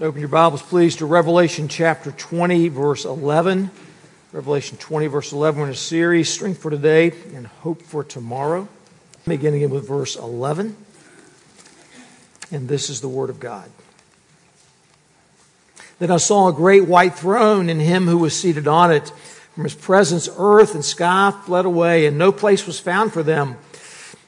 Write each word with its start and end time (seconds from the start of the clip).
Open 0.00 0.20
your 0.20 0.28
Bibles, 0.28 0.62
please, 0.62 0.94
to 0.96 1.06
Revelation 1.06 1.66
chapter 1.66 2.12
20, 2.12 2.68
verse 2.68 3.04
11. 3.04 3.68
Revelation 4.30 4.78
20, 4.78 5.08
verse 5.08 5.32
11. 5.32 5.58
We're 5.58 5.66
in 5.66 5.72
a 5.72 5.74
series, 5.74 6.28
Strength 6.32 6.62
for 6.62 6.70
Today 6.70 7.10
and 7.34 7.48
Hope 7.48 7.82
for 7.82 8.04
Tomorrow. 8.04 8.68
Beginning 9.26 9.64
again 9.64 9.74
with 9.74 9.88
verse 9.88 10.14
11. 10.14 10.76
And 12.52 12.68
this 12.68 12.90
is 12.90 13.00
the 13.00 13.08
Word 13.08 13.28
of 13.28 13.40
God. 13.40 13.68
Then 15.98 16.12
I 16.12 16.18
saw 16.18 16.46
a 16.46 16.52
great 16.52 16.86
white 16.86 17.16
throne 17.16 17.68
and 17.68 17.80
him 17.80 18.06
who 18.06 18.18
was 18.18 18.38
seated 18.38 18.68
on 18.68 18.92
it. 18.92 19.08
From 19.56 19.64
his 19.64 19.74
presence, 19.74 20.28
earth 20.38 20.76
and 20.76 20.84
sky 20.84 21.32
fled 21.44 21.64
away, 21.64 22.06
and 22.06 22.16
no 22.16 22.30
place 22.30 22.68
was 22.68 22.78
found 22.78 23.12
for 23.12 23.24
them. 23.24 23.56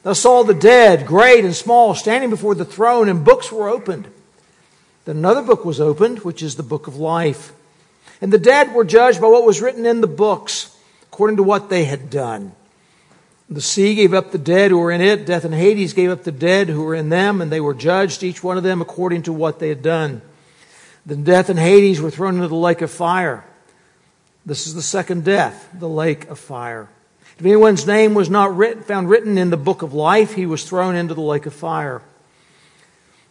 I 0.03 0.11
saw 0.11 0.43
the 0.43 0.53
dead, 0.53 1.07
great 1.07 1.45
and 1.45 1.55
small, 1.55 1.95
standing 1.95 2.29
before 2.29 2.55
the 2.55 2.65
throne, 2.65 3.07
and 3.07 3.23
books 3.23 3.53
were 3.53 3.69
opened. 3.69 4.11
Then 5.05 5.17
another 5.17 5.41
book 5.41 5.65
was 5.65 5.79
opened, 5.79 6.19
which 6.19 6.43
is 6.43 6.55
the 6.55 6.63
book 6.63 6.87
of 6.87 6.95
life. 6.95 7.53
And 8.21 8.31
the 8.31 8.37
dead 8.37 8.73
were 8.73 8.83
judged 8.83 9.19
by 9.19 9.27
what 9.27 9.45
was 9.45 9.61
written 9.61 9.85
in 9.85 10.01
the 10.01 10.07
books, 10.07 10.75
according 11.03 11.37
to 11.37 11.43
what 11.43 11.69
they 11.69 11.85
had 11.85 12.09
done. 12.09 12.53
The 13.49 13.61
sea 13.61 13.95
gave 13.95 14.13
up 14.13 14.31
the 14.31 14.37
dead 14.37 14.71
who 14.71 14.77
were 14.77 14.91
in 14.91 15.01
it. 15.01 15.25
Death 15.25 15.43
and 15.43 15.53
Hades 15.53 15.93
gave 15.93 16.09
up 16.09 16.23
the 16.23 16.31
dead 16.31 16.69
who 16.69 16.83
were 16.83 16.95
in 16.95 17.09
them, 17.09 17.41
and 17.41 17.51
they 17.51 17.59
were 17.59 17.73
judged, 17.73 18.23
each 18.23 18.43
one 18.43 18.57
of 18.57 18.63
them 18.63 18.79
according 18.79 19.23
to 19.23 19.33
what 19.33 19.59
they 19.59 19.69
had 19.69 19.81
done. 19.81 20.21
Then 21.05 21.23
death 21.23 21.49
and 21.49 21.59
Hades 21.59 21.99
were 21.99 22.11
thrown 22.11 22.35
into 22.35 22.47
the 22.47 22.55
lake 22.55 22.81
of 22.81 22.91
fire. 22.91 23.43
This 24.45 24.67
is 24.67 24.73
the 24.73 24.81
second 24.81 25.25
death, 25.25 25.69
the 25.73 25.89
lake 25.89 26.29
of 26.29 26.39
fire. 26.39 26.89
If 27.37 27.45
anyone's 27.45 27.87
name 27.87 28.13
was 28.13 28.29
not 28.29 28.55
written, 28.55 28.83
found 28.83 29.09
written 29.09 29.37
in 29.37 29.49
the 29.49 29.57
book 29.57 29.81
of 29.81 29.93
life, 29.93 30.35
he 30.35 30.45
was 30.45 30.63
thrown 30.63 30.95
into 30.95 31.13
the 31.13 31.21
lake 31.21 31.45
of 31.45 31.53
fire. 31.53 32.01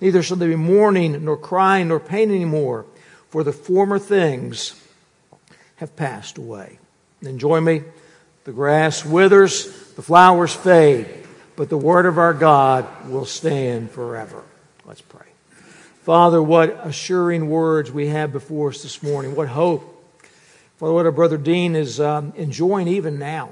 Neither 0.00 0.22
shall 0.22 0.36
there 0.36 0.48
be 0.48 0.56
mourning, 0.56 1.24
nor 1.24 1.36
crying, 1.36 1.88
nor 1.88 2.00
pain 2.00 2.30
anymore, 2.30 2.86
for 3.28 3.42
the 3.42 3.52
former 3.52 3.98
things 3.98 4.80
have 5.76 5.96
passed 5.96 6.38
away. 6.38 6.78
And 7.20 7.40
join 7.40 7.64
me. 7.64 7.82
The 8.44 8.52
grass 8.52 9.04
withers, 9.04 9.92
the 9.94 10.02
flowers 10.02 10.54
fade, 10.54 11.06
but 11.56 11.68
the 11.68 11.76
word 11.76 12.06
of 12.06 12.16
our 12.16 12.32
God 12.32 12.86
will 13.08 13.26
stand 13.26 13.90
forever. 13.90 14.42
Let's 14.86 15.00
pray. 15.02 15.26
Father, 16.02 16.42
what 16.42 16.86
assuring 16.86 17.50
words 17.50 17.90
we 17.92 18.06
have 18.06 18.32
before 18.32 18.70
us 18.70 18.82
this 18.82 19.02
morning. 19.02 19.34
What 19.34 19.48
hope. 19.48 19.94
Father, 20.78 20.92
what 20.94 21.04
our 21.04 21.12
brother 21.12 21.36
Dean 21.36 21.76
is 21.76 22.00
um, 22.00 22.32
enjoying 22.36 22.88
even 22.88 23.18
now, 23.18 23.50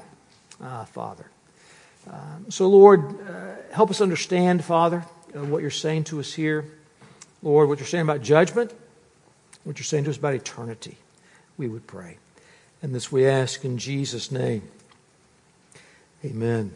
uh, 0.62 0.84
Father. 0.86 1.27
Um, 2.11 2.47
so, 2.48 2.69
Lord, 2.69 3.20
uh, 3.28 3.56
help 3.72 3.91
us 3.91 4.00
understand, 4.00 4.64
Father, 4.64 5.05
what 5.45 5.62
you're 5.62 5.70
saying 5.70 6.05
to 6.05 6.20
us 6.20 6.33
here. 6.33 6.65
Lord, 7.42 7.69
what 7.69 7.79
you're 7.79 7.87
saying 7.87 8.03
about 8.03 8.23
judgment, 8.23 8.73
what 9.65 9.79
you're 9.79 9.84
saying 9.84 10.05
to 10.05 10.11
us 10.11 10.17
about 10.17 10.34
eternity. 10.34 10.97
We 11.59 11.69
would 11.69 11.87
pray. 11.87 12.19
And 12.83 12.95
this 12.95 13.11
we 13.11 13.27
ask 13.27 13.64
in 13.64 13.79
Jesus' 13.79 14.31
name. 14.31 14.62
Amen. 16.25 16.75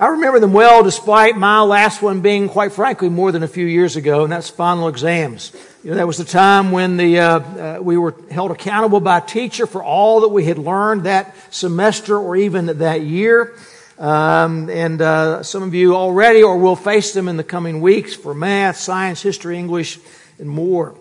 I 0.00 0.06
remember 0.08 0.38
them 0.38 0.52
well, 0.52 0.84
despite 0.84 1.36
my 1.36 1.60
last 1.62 2.02
one 2.02 2.20
being, 2.20 2.48
quite 2.48 2.70
frankly, 2.70 3.08
more 3.08 3.32
than 3.32 3.42
a 3.42 3.48
few 3.48 3.66
years 3.66 3.96
ago, 3.96 4.22
and 4.22 4.32
that's 4.32 4.48
final 4.48 4.86
exams. 4.86 5.52
You 5.82 5.90
know, 5.90 5.96
that 5.96 6.06
was 6.06 6.18
the 6.18 6.24
time 6.24 6.70
when 6.70 6.96
the, 6.96 7.18
uh, 7.18 7.38
uh, 7.40 7.78
we 7.82 7.96
were 7.96 8.14
held 8.30 8.52
accountable 8.52 9.00
by 9.00 9.18
a 9.18 9.20
teacher 9.20 9.66
for 9.66 9.82
all 9.82 10.20
that 10.20 10.28
we 10.28 10.44
had 10.44 10.56
learned 10.56 11.02
that 11.02 11.34
semester 11.50 12.16
or 12.16 12.36
even 12.36 12.66
that 12.78 13.00
year. 13.00 13.56
Um, 13.98 14.70
and 14.70 15.02
uh, 15.02 15.42
some 15.42 15.64
of 15.64 15.74
you 15.74 15.96
already 15.96 16.42
or 16.42 16.56
will 16.56 16.76
face 16.76 17.12
them 17.12 17.26
in 17.26 17.36
the 17.36 17.44
coming 17.44 17.80
weeks 17.80 18.14
for 18.14 18.32
math, 18.32 18.76
science, 18.76 19.20
history, 19.20 19.58
English, 19.58 19.98
and 20.38 20.48
more. 20.48 20.94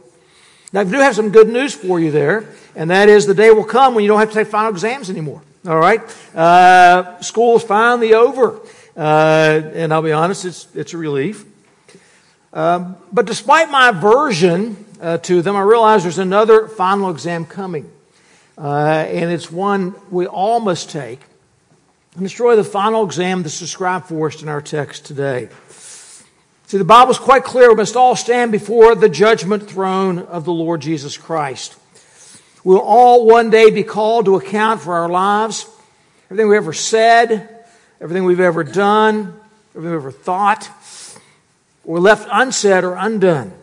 Now, 0.74 0.82
I 0.82 0.84
do 0.84 0.98
have 0.98 1.16
some 1.16 1.30
good 1.30 1.48
news 1.48 1.74
for 1.76 2.00
you 2.00 2.12
there, 2.12 2.50
and 2.76 2.90
that 2.90 3.08
is 3.08 3.26
the 3.26 3.34
day 3.34 3.52
will 3.52 3.64
come 3.64 3.94
when 3.94 4.04
you 4.04 4.08
don't 4.08 4.20
have 4.20 4.30
to 4.30 4.34
take 4.34 4.48
final 4.48 4.72
exams 4.72 5.10
anymore. 5.10 5.42
All 5.66 5.78
right? 5.78 6.02
Uh, 6.36 7.22
finally 7.60 8.14
over. 8.14 8.60
Uh, 8.96 9.62
and 9.74 9.94
I'll 9.94 10.02
be 10.02 10.12
honest, 10.12 10.44
it's, 10.46 10.68
it's 10.74 10.94
a 10.94 10.98
relief. 10.98 11.46
Um, 12.52 12.96
but 13.14 13.26
despite 13.26 13.70
my 13.70 13.90
aversion 13.90 14.86
uh, 15.00 15.20
to 15.20 15.42
them, 15.44 15.56
I 15.56 15.62
realize 15.62 16.04
there's 16.04 16.18
another 16.18 16.68
final 16.68 17.12
exam 17.12 17.46
coming. 17.46 17.92
Uh, 18.58 19.06
and 19.08 19.32
it's 19.32 19.52
one 19.52 19.94
we 20.10 20.26
all 20.26 20.60
must 20.60 20.90
take. 20.90 21.20
And 22.18 22.26
destroy 22.26 22.56
the 22.56 22.64
final 22.64 23.06
exam 23.06 23.44
that's 23.44 23.60
described 23.60 24.08
for 24.08 24.28
us 24.28 24.42
in 24.42 24.50
our 24.50 24.60
text 24.60 25.06
today. 25.06 25.50
See, 26.66 26.80
the 26.80 26.84
Bible 26.84 27.12
is 27.12 27.20
quite 27.20 27.44
clear. 27.44 27.70
We 27.70 27.76
must 27.76 27.96
all 27.96 28.16
stand 28.16 28.52
before 28.52 28.96
the 28.96 29.08
judgment 29.08 29.70
throne 29.70 30.18
of 30.18 30.44
the 30.44 30.52
Lord 30.52 30.82
Jesus 30.82 31.16
Christ. 31.16 31.78
We'll 32.64 32.80
all 32.80 33.28
one 33.28 33.52
day 33.52 33.70
be 33.70 33.84
called 33.84 34.26
to 34.26 34.36
account 34.36 34.82
for 34.82 34.96
our 34.96 35.08
lives, 35.08 35.70
everything 36.26 36.50
we've 36.50 36.58
ever 36.58 36.74
said, 36.74 37.64
everything 38.02 38.24
we've 38.24 38.40
ever 38.40 38.64
done, 38.64 39.40
everything 39.76 39.92
we've 39.92 40.02
ever 40.02 40.12
thought, 40.12 40.70
or 41.86 42.00
left 42.00 42.28
unsaid 42.32 42.84
or 42.84 42.96
undone. 42.96 43.54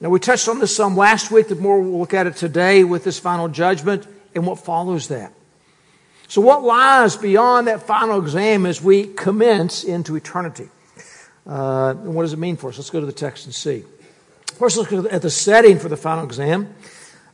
Now, 0.00 0.10
we 0.10 0.20
touched 0.20 0.48
on 0.48 0.58
this 0.58 0.76
some 0.76 0.98
last 0.98 1.30
week. 1.30 1.48
The 1.48 1.54
more 1.54 1.80
we'll 1.80 1.98
look 1.98 2.12
at 2.12 2.26
it 2.26 2.36
today 2.36 2.84
with 2.84 3.04
this 3.04 3.18
final 3.18 3.48
judgment 3.48 4.06
and 4.34 4.46
what 4.46 4.58
follows 4.58 5.08
that. 5.08 5.32
So, 6.28 6.40
what 6.40 6.62
lies 6.62 7.16
beyond 7.16 7.68
that 7.68 7.82
final 7.82 8.18
exam 8.18 8.66
as 8.66 8.82
we 8.82 9.06
commence 9.06 9.84
into 9.84 10.16
eternity? 10.16 10.68
Uh, 11.46 11.90
and 11.90 12.14
what 12.14 12.22
does 12.22 12.32
it 12.32 12.38
mean 12.38 12.56
for 12.56 12.70
us? 12.70 12.78
Let's 12.78 12.90
go 12.90 13.00
to 13.00 13.06
the 13.06 13.12
text 13.12 13.44
and 13.44 13.54
see. 13.54 13.84
First, 14.54 14.76
look 14.76 14.92
at 14.92 15.22
the 15.22 15.30
setting 15.30 15.78
for 15.78 15.88
the 15.88 15.96
final 15.96 16.24
exam. 16.24 16.74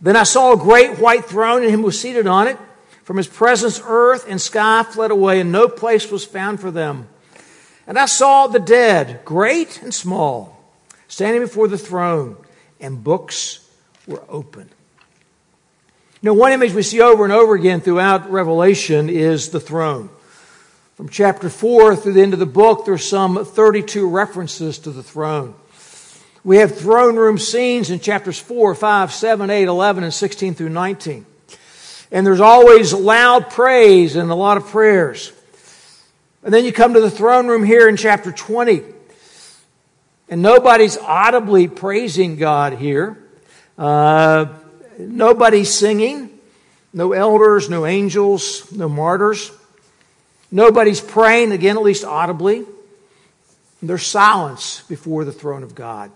Then 0.01 0.17
I 0.17 0.25
saw 0.25 0.53
a 0.53 0.57
great 0.57 0.99
white 0.99 1.27
throne, 1.27 1.63
and 1.63 1.71
him 1.71 1.81
who 1.81 1.87
was 1.87 2.01
seated 2.01 2.27
on 2.27 2.49
it. 2.49 2.59
From 3.05 3.17
his 3.17 3.27
presence, 3.27 3.81
earth 3.85 4.27
and 4.29 4.41
sky 4.41 4.83
fled 4.85 5.11
away, 5.11 5.41
and 5.41 5.53
no 5.53 5.69
place 5.69 6.11
was 6.11 6.25
found 6.25 6.61
for 6.61 6.71
them. 6.71 7.09
And 7.87 7.99
I 7.99 8.07
saw 8.07 8.47
the 8.47 8.61
dead, 8.61 9.25
great 9.25 9.83
and 9.83 9.93
small, 9.93 10.65
standing 11.09 11.43
before 11.43 11.69
the 11.69 11.79
throne, 11.79 12.37
and 12.81 13.03
books 13.03 13.69
were 14.07 14.23
opened. 14.29 14.71
Now, 16.23 16.35
one 16.35 16.53
image 16.53 16.75
we 16.75 16.83
see 16.83 17.01
over 17.01 17.25
and 17.25 17.33
over 17.33 17.55
again 17.55 17.81
throughout 17.81 18.31
Revelation 18.31 19.09
is 19.09 19.49
the 19.49 19.61
throne. 19.61 20.11
From 20.95 21.09
chapter 21.09 21.49
4 21.49 21.97
through 21.97 22.13
the 22.13 22.21
end 22.21 22.35
of 22.35 22.39
the 22.39 22.45
book, 22.45 22.85
there's 22.85 23.09
some 23.09 23.43
32 23.43 24.07
references 24.07 24.79
to 24.81 24.91
the 24.91 25.03
throne. 25.03 25.55
We 26.45 26.59
have 26.59 26.77
throne 26.77 27.17
room 27.17 27.39
scenes 27.39 27.89
in 27.89 28.01
chapters 28.01 28.39
4, 28.39 28.75
5, 28.75 29.13
7, 29.13 29.49
8, 29.49 29.63
11, 29.63 30.05
and 30.05 30.13
16 30.13 30.55
through 30.55 30.69
19. 30.69 31.25
And 32.13 32.27
there's 32.27 32.41
always 32.41 32.93
loud 32.93 33.49
praise 33.49 34.15
and 34.15 34.31
a 34.31 34.35
lot 34.35 34.59
of 34.59 34.67
prayers. 34.67 35.33
And 36.43 36.53
then 36.53 36.67
you 36.67 36.73
come 36.73 36.93
to 36.93 37.01
the 37.01 37.11
throne 37.11 37.47
room 37.47 37.65
here 37.65 37.89
in 37.89 37.97
chapter 37.97 38.31
20. 38.31 38.83
And 40.29 40.43
nobody's 40.43 40.99
audibly 40.99 41.67
praising 41.67 42.37
God 42.37 42.75
here. 42.75 43.17
Uh, 43.79 44.47
Nobody 45.09 45.65
singing, 45.65 46.31
no 46.93 47.13
elders, 47.13 47.71
no 47.71 47.87
angels, 47.87 48.71
no 48.73 48.89
martyrs. 48.89 49.53
Nobody's 50.51 51.01
praying, 51.01 51.53
again, 51.53 51.77
at 51.77 51.83
least 51.83 52.05
audibly. 52.05 52.65
There's 53.83 54.07
silence 54.07 54.83
before 54.89 55.25
the 55.25 55.33
throne 55.33 55.63
of 55.63 55.75
God. 55.75 56.11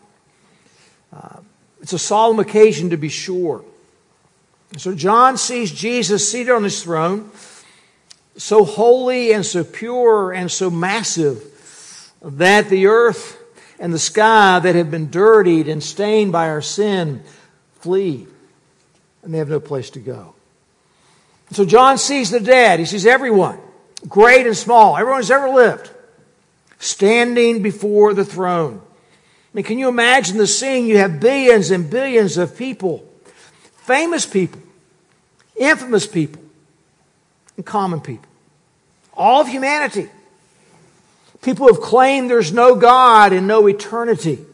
Uh, 1.12 1.40
it's 1.80 1.92
a 1.92 1.98
solemn 1.98 2.40
occasion 2.40 2.90
to 2.90 2.96
be 2.96 3.08
sure. 3.08 3.64
So 4.76 4.94
John 4.94 5.36
sees 5.36 5.70
Jesus 5.70 6.30
seated 6.30 6.52
on 6.52 6.64
his 6.64 6.82
throne, 6.82 7.30
so 8.36 8.64
holy 8.64 9.32
and 9.32 9.46
so 9.46 9.62
pure 9.62 10.32
and 10.32 10.50
so 10.50 10.68
massive 10.68 11.42
that 12.22 12.68
the 12.68 12.86
earth 12.86 13.38
and 13.78 13.92
the 13.92 13.98
sky 13.98 14.58
that 14.58 14.74
have 14.74 14.90
been 14.90 15.10
dirtied 15.10 15.68
and 15.68 15.82
stained 15.82 16.32
by 16.32 16.48
our 16.48 16.62
sin 16.62 17.22
flee 17.80 18.26
and 19.24 19.32
they 19.32 19.38
have 19.38 19.48
no 19.48 19.60
place 19.60 19.90
to 19.90 20.00
go. 20.00 20.34
So 21.52 21.64
John 21.64 21.98
sees 21.98 22.30
the 22.30 22.40
dead. 22.40 22.78
He 22.78 22.86
sees 22.86 23.06
everyone, 23.06 23.58
great 24.08 24.46
and 24.46 24.56
small, 24.56 24.96
everyone 24.96 25.20
who's 25.20 25.30
ever 25.30 25.50
lived, 25.50 25.90
standing 26.78 27.62
before 27.62 28.14
the 28.14 28.24
throne. 28.24 28.80
I 28.82 29.56
mean, 29.56 29.64
can 29.64 29.78
you 29.78 29.88
imagine 29.88 30.36
the 30.36 30.46
scene? 30.46 30.86
You 30.86 30.98
have 30.98 31.20
billions 31.20 31.70
and 31.70 31.88
billions 31.88 32.38
of 32.38 32.56
people, 32.56 33.08
famous 33.76 34.26
people, 34.26 34.60
infamous 35.56 36.06
people, 36.06 36.42
and 37.56 37.64
common 37.64 38.00
people. 38.00 38.28
All 39.12 39.42
of 39.42 39.48
humanity. 39.48 40.08
People 41.40 41.68
who 41.68 41.74
have 41.74 41.82
claimed 41.82 42.30
there's 42.30 42.52
no 42.52 42.74
God 42.74 43.32
and 43.32 43.46
no 43.46 43.68
eternity. 43.68 44.44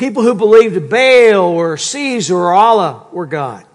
People 0.00 0.22
who 0.22 0.34
believed 0.34 0.88
Baal 0.88 1.42
or 1.42 1.76
Caesar 1.76 2.34
or 2.34 2.54
Allah 2.54 3.06
were 3.12 3.26
God. 3.26 3.66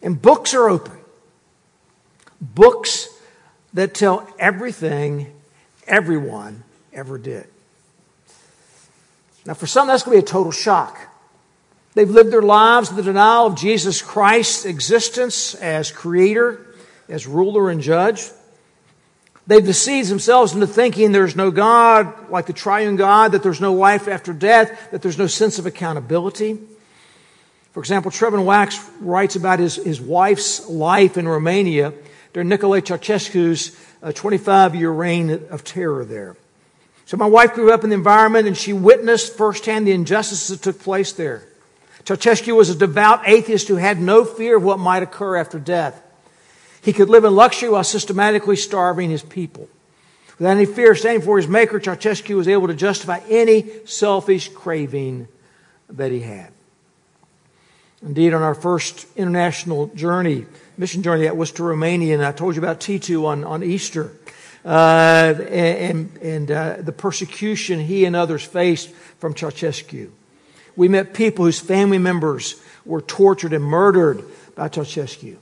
And 0.00 0.20
books 0.20 0.54
are 0.54 0.70
open. 0.70 0.96
Books 2.40 3.10
that 3.74 3.92
tell 3.92 4.26
everything 4.38 5.30
everyone 5.86 6.64
ever 6.94 7.18
did. 7.18 7.46
Now, 9.44 9.52
for 9.52 9.66
some, 9.66 9.86
that's 9.86 10.02
going 10.02 10.16
to 10.16 10.22
be 10.22 10.26
a 10.26 10.32
total 10.32 10.50
shock. 10.50 10.98
They've 11.92 12.08
lived 12.08 12.32
their 12.32 12.40
lives 12.40 12.88
in 12.88 12.96
the 12.96 13.02
denial 13.02 13.48
of 13.48 13.54
Jesus 13.54 14.00
Christ's 14.00 14.64
existence 14.64 15.54
as 15.56 15.92
creator, 15.92 16.74
as 17.10 17.26
ruler 17.26 17.68
and 17.68 17.82
judge. 17.82 18.30
They've 19.46 19.64
deceived 19.64 20.08
themselves 20.08 20.54
into 20.54 20.66
thinking 20.66 21.10
there's 21.10 21.34
no 21.34 21.50
God, 21.50 22.30
like 22.30 22.46
the 22.46 22.52
triune 22.52 22.96
God, 22.96 23.32
that 23.32 23.42
there's 23.42 23.60
no 23.60 23.74
life 23.74 24.06
after 24.06 24.32
death, 24.32 24.90
that 24.92 25.02
there's 25.02 25.18
no 25.18 25.26
sense 25.26 25.58
of 25.58 25.66
accountability. 25.66 26.58
For 27.72 27.80
example, 27.80 28.10
Trevin 28.10 28.44
Wax 28.44 28.78
writes 29.00 29.34
about 29.34 29.58
his, 29.58 29.76
his 29.76 30.00
wife's 30.00 30.68
life 30.68 31.16
in 31.16 31.26
Romania 31.26 31.92
during 32.32 32.48
Nicolae 32.48 32.82
Ceausescu's 32.82 33.76
uh, 34.02 34.12
25 34.12 34.74
year 34.74 34.90
reign 34.90 35.30
of 35.50 35.64
terror 35.64 36.04
there. 36.04 36.36
So 37.06 37.16
my 37.16 37.26
wife 37.26 37.54
grew 37.54 37.72
up 37.72 37.82
in 37.82 37.90
the 37.90 37.94
environment 37.94 38.46
and 38.46 38.56
she 38.56 38.72
witnessed 38.72 39.36
firsthand 39.36 39.86
the 39.86 39.92
injustices 39.92 40.48
that 40.48 40.62
took 40.62 40.80
place 40.82 41.12
there. 41.12 41.46
Ceausescu 42.04 42.54
was 42.54 42.70
a 42.70 42.74
devout 42.74 43.22
atheist 43.26 43.68
who 43.68 43.76
had 43.76 44.00
no 44.00 44.24
fear 44.24 44.56
of 44.56 44.62
what 44.62 44.78
might 44.78 45.02
occur 45.02 45.36
after 45.36 45.58
death. 45.58 46.00
He 46.82 46.92
could 46.92 47.08
live 47.08 47.24
in 47.24 47.34
luxury 47.34 47.68
while 47.68 47.84
systematically 47.84 48.56
starving 48.56 49.08
his 49.08 49.22
people. 49.22 49.68
Without 50.38 50.56
any 50.56 50.66
fear 50.66 50.92
of 50.92 50.98
standing 50.98 51.22
for 51.22 51.36
his 51.36 51.46
maker, 51.46 51.78
Ceausescu 51.78 52.34
was 52.34 52.48
able 52.48 52.66
to 52.66 52.74
justify 52.74 53.20
any 53.28 53.70
selfish 53.86 54.48
craving 54.48 55.28
that 55.90 56.10
he 56.10 56.20
had. 56.20 56.52
Indeed, 58.02 58.34
on 58.34 58.42
our 58.42 58.56
first 58.56 59.06
international 59.16 59.86
journey, 59.88 60.46
mission 60.76 61.04
journey, 61.04 61.24
that 61.24 61.36
was 61.36 61.52
to 61.52 61.62
Romania, 61.62 62.14
and 62.14 62.24
I 62.24 62.32
told 62.32 62.56
you 62.56 62.60
about 62.60 62.80
Titu 62.80 63.26
on, 63.26 63.44
on 63.44 63.62
Easter. 63.62 64.10
Uh, 64.64 65.34
and, 65.48 66.16
and 66.18 66.50
uh, 66.50 66.76
the 66.80 66.92
persecution 66.92 67.80
he 67.80 68.04
and 68.04 68.14
others 68.16 68.44
faced 68.44 68.90
from 68.90 69.34
Ceausescu. 69.34 70.10
We 70.74 70.88
met 70.88 71.14
people 71.14 71.44
whose 71.44 71.60
family 71.60 71.98
members 71.98 72.60
were 72.84 73.00
tortured 73.00 73.52
and 73.52 73.64
murdered 73.64 74.24
by 74.56 74.68
Ceausescu. 74.68 75.36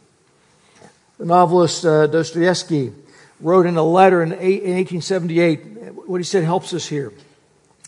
The 1.20 1.26
novelist 1.26 1.84
uh, 1.84 2.06
Dostoevsky 2.06 2.94
wrote 3.42 3.66
in 3.66 3.76
a 3.76 3.82
letter 3.82 4.22
in, 4.22 4.32
in 4.32 4.76
1878, 4.76 5.58
what 6.06 6.16
he 6.16 6.24
said 6.24 6.44
helps 6.44 6.72
us 6.72 6.86
here. 6.86 7.12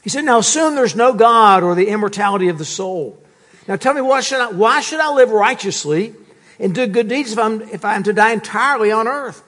He 0.05 0.11
said, 0.11 0.27
Now 0.27 0.37
assume 0.37 0.75
there's 0.75 0.95
no 0.95 1.15
God 1.15 1.63
or 1.63 1.75
the 1.75 1.89
immortality 1.89 2.49
of 2.49 2.59
the 2.59 2.67
soul. 2.67 3.19
Now 3.67 3.77
tell 3.77 3.95
me, 3.95 4.03
what 4.03 4.23
should 4.23 4.39
I, 4.39 4.51
why 4.51 4.83
should 4.83 5.01
I 5.01 5.15
live 5.15 5.31
righteously 5.31 6.15
and 6.61 6.75
do 6.75 6.87
good 6.87 7.09
deeds 7.09 7.33
if 7.33 7.39
I'm, 7.39 7.63
if 7.63 7.87
I'm 7.87 8.03
to 8.03 8.13
die 8.13 8.33
entirely 8.35 8.93
on 8.93 9.09
earth? 9.09 9.43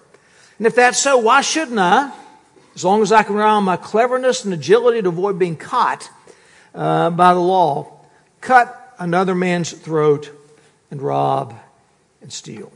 And 0.56 0.66
if 0.66 0.74
that's 0.74 0.96
so, 0.96 1.18
why 1.18 1.42
shouldn't 1.42 1.78
I, 1.78 2.10
as 2.74 2.86
long 2.86 3.02
as 3.02 3.12
I 3.12 3.22
can 3.22 3.36
rely 3.36 3.50
on 3.50 3.64
my 3.64 3.76
cleverness 3.76 4.46
and 4.46 4.54
agility 4.54 5.02
to 5.02 5.10
avoid 5.10 5.38
being 5.38 5.56
caught 5.56 6.08
uh, 6.74 7.10
by 7.10 7.34
the 7.34 7.40
law, 7.40 8.00
cut 8.40 8.94
another 8.98 9.34
man's 9.34 9.72
throat 9.72 10.30
and 10.90 11.02
rob 11.02 11.54
and 12.22 12.32
steal? 12.32 12.72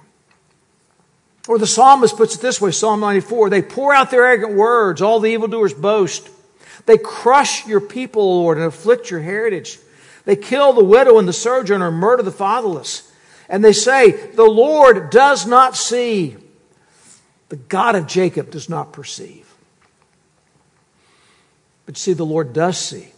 Or 1.49 1.59
the 1.59 1.67
psalmist 1.67 2.17
puts 2.17 2.37
it 2.37 2.43
this 2.43 2.61
way 2.61 2.71
Psalm 2.71 3.01
94 3.01 3.51
they 3.51 3.63
pour 3.63 3.95
out 3.95 4.11
their 4.11 4.25
arrogant 4.25 4.53
words, 4.53 5.03
all 5.03 5.19
the 5.19 5.33
evildoers 5.33 5.75
boast. 5.75 6.29
They 6.87 6.99
crush 6.99 7.67
your 7.67 7.81
people, 7.81 8.43
Lord, 8.43 8.59
and 8.59 8.67
afflict 8.67 9.11
your 9.11 9.21
heritage. 9.21 9.79
They 10.25 10.37
kill 10.37 10.73
the 10.75 10.85
widow 10.85 11.19
and 11.19 11.27
the 11.27 11.33
sojourner, 11.33 11.91
murder 11.91 12.23
the 12.23 12.31
fatherless. 12.31 13.11
And 13.49 13.65
they 13.65 13.73
say, 13.73 14.13
The 14.13 14.45
Lord 14.45 15.11
does 15.11 15.47
not 15.47 15.75
see. 15.75 16.37
The 17.49 17.57
God 17.57 17.95
of 17.95 18.07
Jacob 18.07 18.51
does 18.51 18.69
not 18.69 18.93
perceive. 18.93 19.47
But 21.87 21.97
see, 21.97 22.13
the 22.13 22.27
Lord 22.27 22.53
does 22.53 22.77
see. 22.77 23.09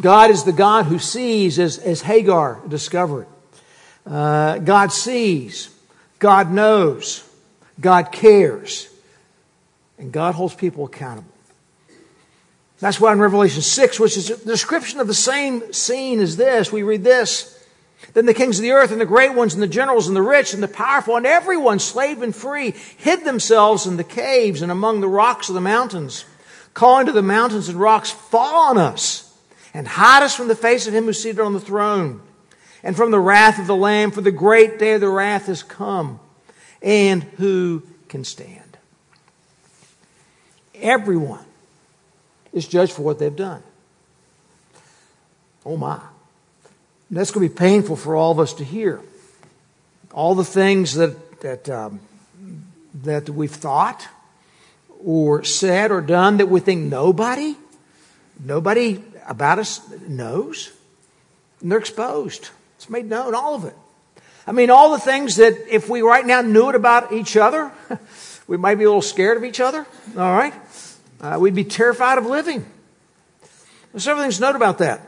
God 0.00 0.30
is 0.30 0.44
the 0.44 0.52
God 0.52 0.86
who 0.86 0.98
sees, 0.98 1.58
as, 1.58 1.76
as 1.78 2.00
Hagar 2.00 2.60
discovered. 2.68 3.26
Uh, 4.06 4.58
God 4.58 4.92
sees. 4.92 5.75
God 6.18 6.50
knows, 6.50 7.28
God 7.80 8.12
cares, 8.12 8.88
and 9.98 10.12
God 10.12 10.34
holds 10.34 10.54
people 10.54 10.84
accountable. 10.84 11.30
That's 12.78 13.00
why 13.00 13.12
in 13.12 13.18
Revelation 13.18 13.62
6, 13.62 14.00
which 14.00 14.16
is 14.16 14.30
a 14.30 14.44
description 14.44 15.00
of 15.00 15.06
the 15.06 15.14
same 15.14 15.72
scene 15.72 16.20
as 16.20 16.36
this, 16.36 16.70
we 16.70 16.82
read 16.82 17.04
this. 17.04 17.52
Then 18.12 18.26
the 18.26 18.34
kings 18.34 18.58
of 18.58 18.62
the 18.62 18.72
earth 18.72 18.92
and 18.92 19.00
the 19.00 19.06
great 19.06 19.34
ones 19.34 19.54
and 19.54 19.62
the 19.62 19.66
generals 19.66 20.06
and 20.06 20.16
the 20.16 20.22
rich 20.22 20.52
and 20.52 20.62
the 20.62 20.68
powerful 20.68 21.16
and 21.16 21.26
everyone, 21.26 21.78
slave 21.78 22.20
and 22.20 22.36
free, 22.36 22.72
hid 22.98 23.24
themselves 23.24 23.86
in 23.86 23.96
the 23.96 24.04
caves 24.04 24.60
and 24.60 24.70
among 24.70 25.00
the 25.00 25.08
rocks 25.08 25.48
of 25.48 25.54
the 25.54 25.60
mountains, 25.60 26.26
calling 26.74 27.06
to 27.06 27.12
the 27.12 27.22
mountains 27.22 27.70
and 27.70 27.80
rocks, 27.80 28.10
fall 28.10 28.70
on 28.70 28.78
us 28.78 29.34
and 29.72 29.88
hide 29.88 30.22
us 30.22 30.34
from 30.34 30.48
the 30.48 30.54
face 30.54 30.86
of 30.86 30.94
him 30.94 31.04
who's 31.04 31.22
seated 31.22 31.40
on 31.40 31.54
the 31.54 31.60
throne 31.60 32.20
and 32.86 32.94
from 32.96 33.10
the 33.10 33.18
wrath 33.18 33.58
of 33.58 33.66
the 33.66 33.74
Lamb, 33.74 34.12
for 34.12 34.20
the 34.20 34.30
great 34.30 34.78
day 34.78 34.92
of 34.92 35.00
the 35.00 35.08
wrath 35.08 35.46
has 35.46 35.64
come. 35.64 36.20
And 36.80 37.24
who 37.24 37.82
can 38.08 38.22
stand? 38.22 38.78
Everyone 40.72 41.44
is 42.52 42.68
judged 42.68 42.92
for 42.92 43.02
what 43.02 43.18
they've 43.18 43.34
done. 43.34 43.64
Oh 45.64 45.76
my. 45.76 46.00
That's 47.10 47.32
going 47.32 47.48
to 47.48 47.52
be 47.52 47.58
painful 47.58 47.96
for 47.96 48.14
all 48.14 48.30
of 48.30 48.38
us 48.38 48.54
to 48.54 48.64
hear. 48.64 49.00
All 50.12 50.36
the 50.36 50.44
things 50.44 50.94
that, 50.94 51.40
that, 51.40 51.68
um, 51.68 51.98
that 53.02 53.28
we've 53.28 53.50
thought 53.50 54.06
or 55.04 55.42
said 55.42 55.90
or 55.90 56.00
done 56.00 56.36
that 56.36 56.46
we 56.46 56.60
think 56.60 56.84
nobody, 56.84 57.56
nobody 58.38 59.02
about 59.26 59.58
us 59.58 59.80
knows, 60.06 60.70
and 61.60 61.72
they're 61.72 61.80
exposed. 61.80 62.50
It's 62.76 62.90
made 62.90 63.06
known, 63.06 63.34
all 63.34 63.54
of 63.54 63.64
it. 63.64 63.74
I 64.46 64.52
mean, 64.52 64.70
all 64.70 64.92
the 64.92 64.98
things 64.98 65.36
that 65.36 65.68
if 65.68 65.88
we 65.88 66.02
right 66.02 66.24
now 66.24 66.40
knew 66.40 66.68
it 66.68 66.74
about 66.74 67.12
each 67.12 67.36
other, 67.36 67.72
we 68.46 68.56
might 68.56 68.76
be 68.76 68.84
a 68.84 68.88
little 68.88 69.02
scared 69.02 69.36
of 69.36 69.44
each 69.44 69.60
other, 69.60 69.84
all 70.16 70.36
right? 70.36 70.54
Uh, 71.20 71.36
we'd 71.40 71.54
be 71.54 71.64
terrified 71.64 72.18
of 72.18 72.26
living. 72.26 72.64
There's 73.90 74.04
several 74.04 74.22
things 74.22 74.36
to 74.36 74.42
note 74.42 74.56
about 74.56 74.78
that. 74.78 75.00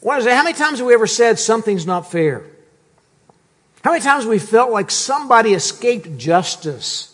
One 0.00 0.18
is 0.18 0.24
how 0.24 0.42
many 0.42 0.56
times 0.56 0.78
have 0.78 0.86
we 0.86 0.94
ever 0.94 1.06
said 1.06 1.38
something's 1.38 1.84
not 1.84 2.10
fair? 2.10 2.44
How 3.82 3.90
many 3.90 4.02
times 4.02 4.24
we 4.24 4.38
felt 4.38 4.70
like 4.70 4.90
somebody 4.90 5.52
escaped 5.52 6.16
justice? 6.16 7.06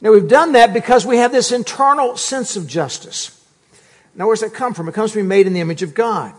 Now, 0.00 0.12
we've 0.12 0.28
done 0.28 0.52
that 0.52 0.74
because 0.74 1.06
we 1.06 1.18
have 1.18 1.32
this 1.32 1.52
internal 1.52 2.16
sense 2.16 2.56
of 2.56 2.66
justice. 2.66 3.30
Now, 4.16 4.26
where 4.26 4.34
does 4.34 4.42
that 4.42 4.52
come 4.52 4.74
from? 4.74 4.88
It 4.88 4.94
comes 4.94 5.12
from 5.12 5.20
being 5.20 5.28
made 5.28 5.46
in 5.46 5.52
the 5.52 5.60
image 5.60 5.82
of 5.82 5.94
God 5.94 6.34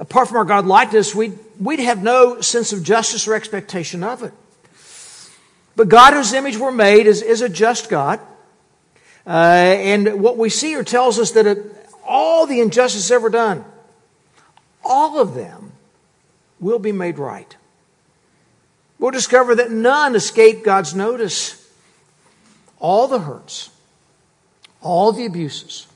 apart 0.00 0.28
from 0.28 0.38
our 0.38 0.44
God 0.46 0.66
likeness, 0.66 1.14
we'd, 1.14 1.38
we'd 1.60 1.78
have 1.78 2.02
no 2.02 2.40
sense 2.40 2.72
of 2.72 2.82
justice 2.82 3.28
or 3.28 3.34
expectation 3.34 4.02
of 4.02 4.22
it. 4.22 4.32
But 5.76 5.88
God, 5.88 6.14
whose 6.14 6.32
image 6.32 6.56
we're 6.56 6.72
made, 6.72 7.06
is, 7.06 7.22
is 7.22 7.42
a 7.42 7.48
just 7.48 7.88
God. 7.88 8.18
Uh, 9.26 9.30
and 9.30 10.20
what 10.20 10.38
we 10.38 10.48
see 10.48 10.68
here 10.68 10.82
tells 10.82 11.18
us 11.18 11.32
that 11.32 11.46
it, 11.46 11.58
all 12.04 12.46
the 12.46 12.60
injustice 12.60 13.10
ever 13.10 13.28
done, 13.28 13.64
all 14.82 15.20
of 15.20 15.34
them 15.34 15.72
will 16.58 16.78
be 16.78 16.92
made 16.92 17.18
right. 17.18 17.56
We'll 18.98 19.10
discover 19.10 19.54
that 19.56 19.70
none 19.70 20.16
escape 20.16 20.64
God's 20.64 20.94
notice. 20.94 21.56
All 22.78 23.06
the 23.06 23.20
hurts, 23.20 23.70
all 24.80 25.12
the 25.12 25.26
abuses, 25.26 25.86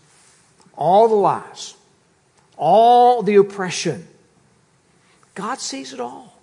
all 0.77 1.09
the 1.09 1.15
lies, 1.15 1.75
all 2.57 3.23
the 3.23 3.37
oppression. 3.37 4.07
God 5.35 5.59
sees 5.59 5.93
it 5.93 6.01
all. 6.01 6.39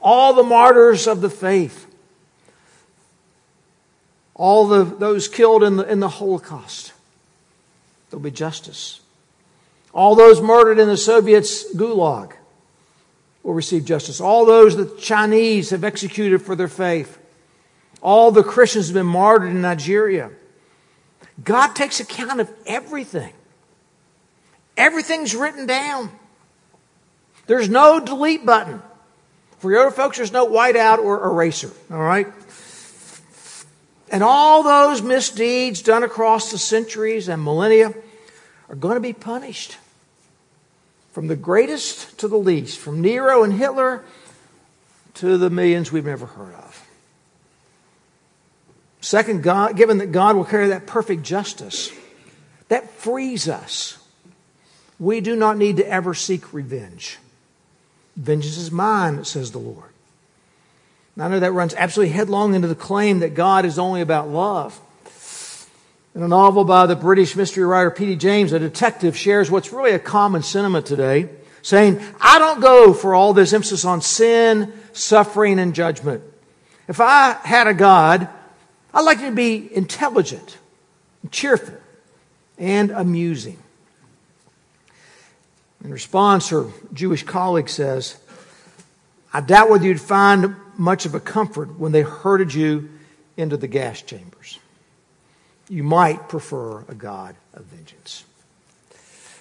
All 0.00 0.34
the 0.34 0.42
martyrs 0.42 1.06
of 1.06 1.20
the 1.20 1.30
faith. 1.30 1.86
All 4.34 4.66
the, 4.66 4.84
those 4.84 5.28
killed 5.28 5.62
in 5.62 5.76
the, 5.76 5.90
in 5.90 6.00
the 6.00 6.08
Holocaust. 6.08 6.92
There'll 8.10 8.22
be 8.22 8.30
justice. 8.30 9.00
All 9.92 10.14
those 10.14 10.40
murdered 10.40 10.78
in 10.78 10.88
the 10.88 10.96
Soviets' 10.96 11.74
gulag 11.74 12.32
will 13.42 13.54
receive 13.54 13.84
justice. 13.84 14.20
All 14.20 14.44
those 14.44 14.76
the 14.76 14.94
Chinese 15.00 15.70
have 15.70 15.84
executed 15.84 16.42
for 16.42 16.54
their 16.54 16.68
faith. 16.68 17.18
All 18.02 18.30
the 18.30 18.42
Christians 18.42 18.88
have 18.88 18.94
been 18.94 19.06
martyred 19.06 19.50
in 19.50 19.62
Nigeria. 19.62 20.30
God 21.42 21.74
takes 21.74 21.98
account 22.00 22.40
of 22.40 22.50
everything. 22.66 23.32
Everything's 24.76 25.34
written 25.34 25.66
down. 25.66 26.10
There's 27.46 27.68
no 27.68 28.00
delete 28.00 28.44
button. 28.44 28.82
For 29.58 29.70
your 29.70 29.90
folks, 29.90 30.18
there's 30.18 30.32
no 30.32 30.46
whiteout 30.46 30.98
or 30.98 31.24
eraser. 31.24 31.70
All 31.90 31.98
right? 31.98 32.26
And 34.10 34.22
all 34.22 34.62
those 34.62 35.02
misdeeds 35.02 35.82
done 35.82 36.02
across 36.02 36.50
the 36.50 36.58
centuries 36.58 37.28
and 37.28 37.42
millennia 37.42 37.94
are 38.68 38.76
going 38.76 38.94
to 38.94 39.00
be 39.00 39.12
punished. 39.12 39.78
From 41.12 41.28
the 41.28 41.36
greatest 41.36 42.18
to 42.18 42.28
the 42.28 42.36
least, 42.36 42.78
from 42.78 43.00
Nero 43.00 43.42
and 43.42 43.52
Hitler 43.52 44.04
to 45.14 45.38
the 45.38 45.48
millions 45.48 45.90
we've 45.90 46.04
never 46.04 46.26
heard 46.26 46.54
of. 46.54 46.86
Second, 49.00 49.42
God, 49.42 49.76
given 49.76 49.98
that 49.98 50.12
God 50.12 50.36
will 50.36 50.44
carry 50.44 50.68
that 50.68 50.86
perfect 50.86 51.22
justice, 51.22 51.90
that 52.68 52.90
frees 52.90 53.48
us. 53.48 53.98
We 54.98 55.20
do 55.20 55.36
not 55.36 55.58
need 55.58 55.76
to 55.76 55.86
ever 55.86 56.14
seek 56.14 56.52
revenge. 56.52 57.18
Vengeance 58.16 58.56
is 58.56 58.70
mine, 58.70 59.24
says 59.24 59.52
the 59.52 59.58
Lord. 59.58 59.90
Now, 61.16 61.26
I 61.26 61.28
know 61.28 61.40
that 61.40 61.52
runs 61.52 61.74
absolutely 61.74 62.14
headlong 62.14 62.54
into 62.54 62.68
the 62.68 62.74
claim 62.74 63.20
that 63.20 63.34
God 63.34 63.64
is 63.64 63.78
only 63.78 64.00
about 64.00 64.28
love. 64.28 64.78
In 66.14 66.22
a 66.22 66.28
novel 66.28 66.64
by 66.64 66.86
the 66.86 66.96
British 66.96 67.36
mystery 67.36 67.64
writer 67.64 67.90
P.D. 67.90 68.16
James, 68.16 68.52
a 68.52 68.58
detective 68.58 69.16
shares 69.16 69.50
what's 69.50 69.72
really 69.72 69.92
a 69.92 69.98
common 69.98 70.42
sentiment 70.42 70.86
today, 70.86 71.28
saying, 71.60 72.00
I 72.20 72.38
don't 72.38 72.60
go 72.60 72.94
for 72.94 73.14
all 73.14 73.34
this 73.34 73.52
emphasis 73.52 73.84
on 73.84 74.00
sin, 74.00 74.72
suffering, 74.92 75.58
and 75.58 75.74
judgment. 75.74 76.22
If 76.88 77.00
I 77.00 77.32
had 77.32 77.66
a 77.66 77.74
God, 77.74 78.28
I'd 78.94 79.02
like 79.02 79.18
him 79.18 79.32
to 79.32 79.36
be 79.36 79.74
intelligent, 79.74 80.56
cheerful, 81.30 81.74
and 82.56 82.90
amusing. 82.90 83.58
In 85.84 85.90
response, 85.90 86.48
her 86.48 86.66
Jewish 86.92 87.22
colleague 87.22 87.68
says, 87.68 88.16
I 89.32 89.40
doubt 89.40 89.70
whether 89.70 89.84
you'd 89.84 90.00
find 90.00 90.56
much 90.76 91.06
of 91.06 91.14
a 91.14 91.20
comfort 91.20 91.78
when 91.78 91.92
they 91.92 92.02
herded 92.02 92.52
you 92.52 92.90
into 93.36 93.56
the 93.56 93.68
gas 93.68 94.02
chambers. 94.02 94.58
You 95.68 95.82
might 95.82 96.28
prefer 96.28 96.80
a 96.88 96.94
God 96.94 97.36
of 97.54 97.64
vengeance. 97.64 98.24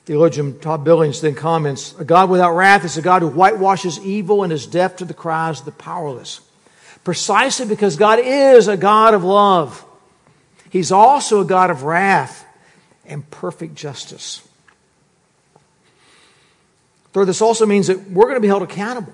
Theologian 0.05 0.59
Todd 0.59 0.83
Billings 0.83 1.21
then 1.21 1.33
comments 1.33 1.95
A 1.99 2.05
God 2.05 2.29
without 2.29 2.55
wrath 2.55 2.85
is 2.85 2.97
a 2.97 3.01
God 3.01 3.21
who 3.21 3.29
whitewashes 3.29 3.99
evil 3.99 4.43
and 4.43 4.53
is 4.53 4.67
deaf 4.67 4.97
to 4.97 5.05
the 5.05 5.13
cries 5.13 5.59
of 5.59 5.65
the 5.65 5.71
powerless 5.71 6.41
precisely 7.05 7.67
because 7.67 7.95
God 7.95 8.19
is 8.19 8.67
a 8.67 8.75
God 8.75 9.13
of 9.13 9.23
love. 9.23 9.85
He's 10.69 10.91
also 10.91 11.39
a 11.39 11.45
God 11.45 11.69
of 11.69 11.83
wrath 11.83 12.45
and 13.05 13.29
perfect 13.29 13.75
justice. 13.75 14.44
Third, 17.15 17.29
this 17.29 17.41
also 17.41 17.65
means 17.65 17.87
that 17.87 18.11
we're 18.11 18.25
going 18.25 18.35
to 18.35 18.41
be 18.41 18.49
held 18.49 18.61
accountable. 18.61 19.13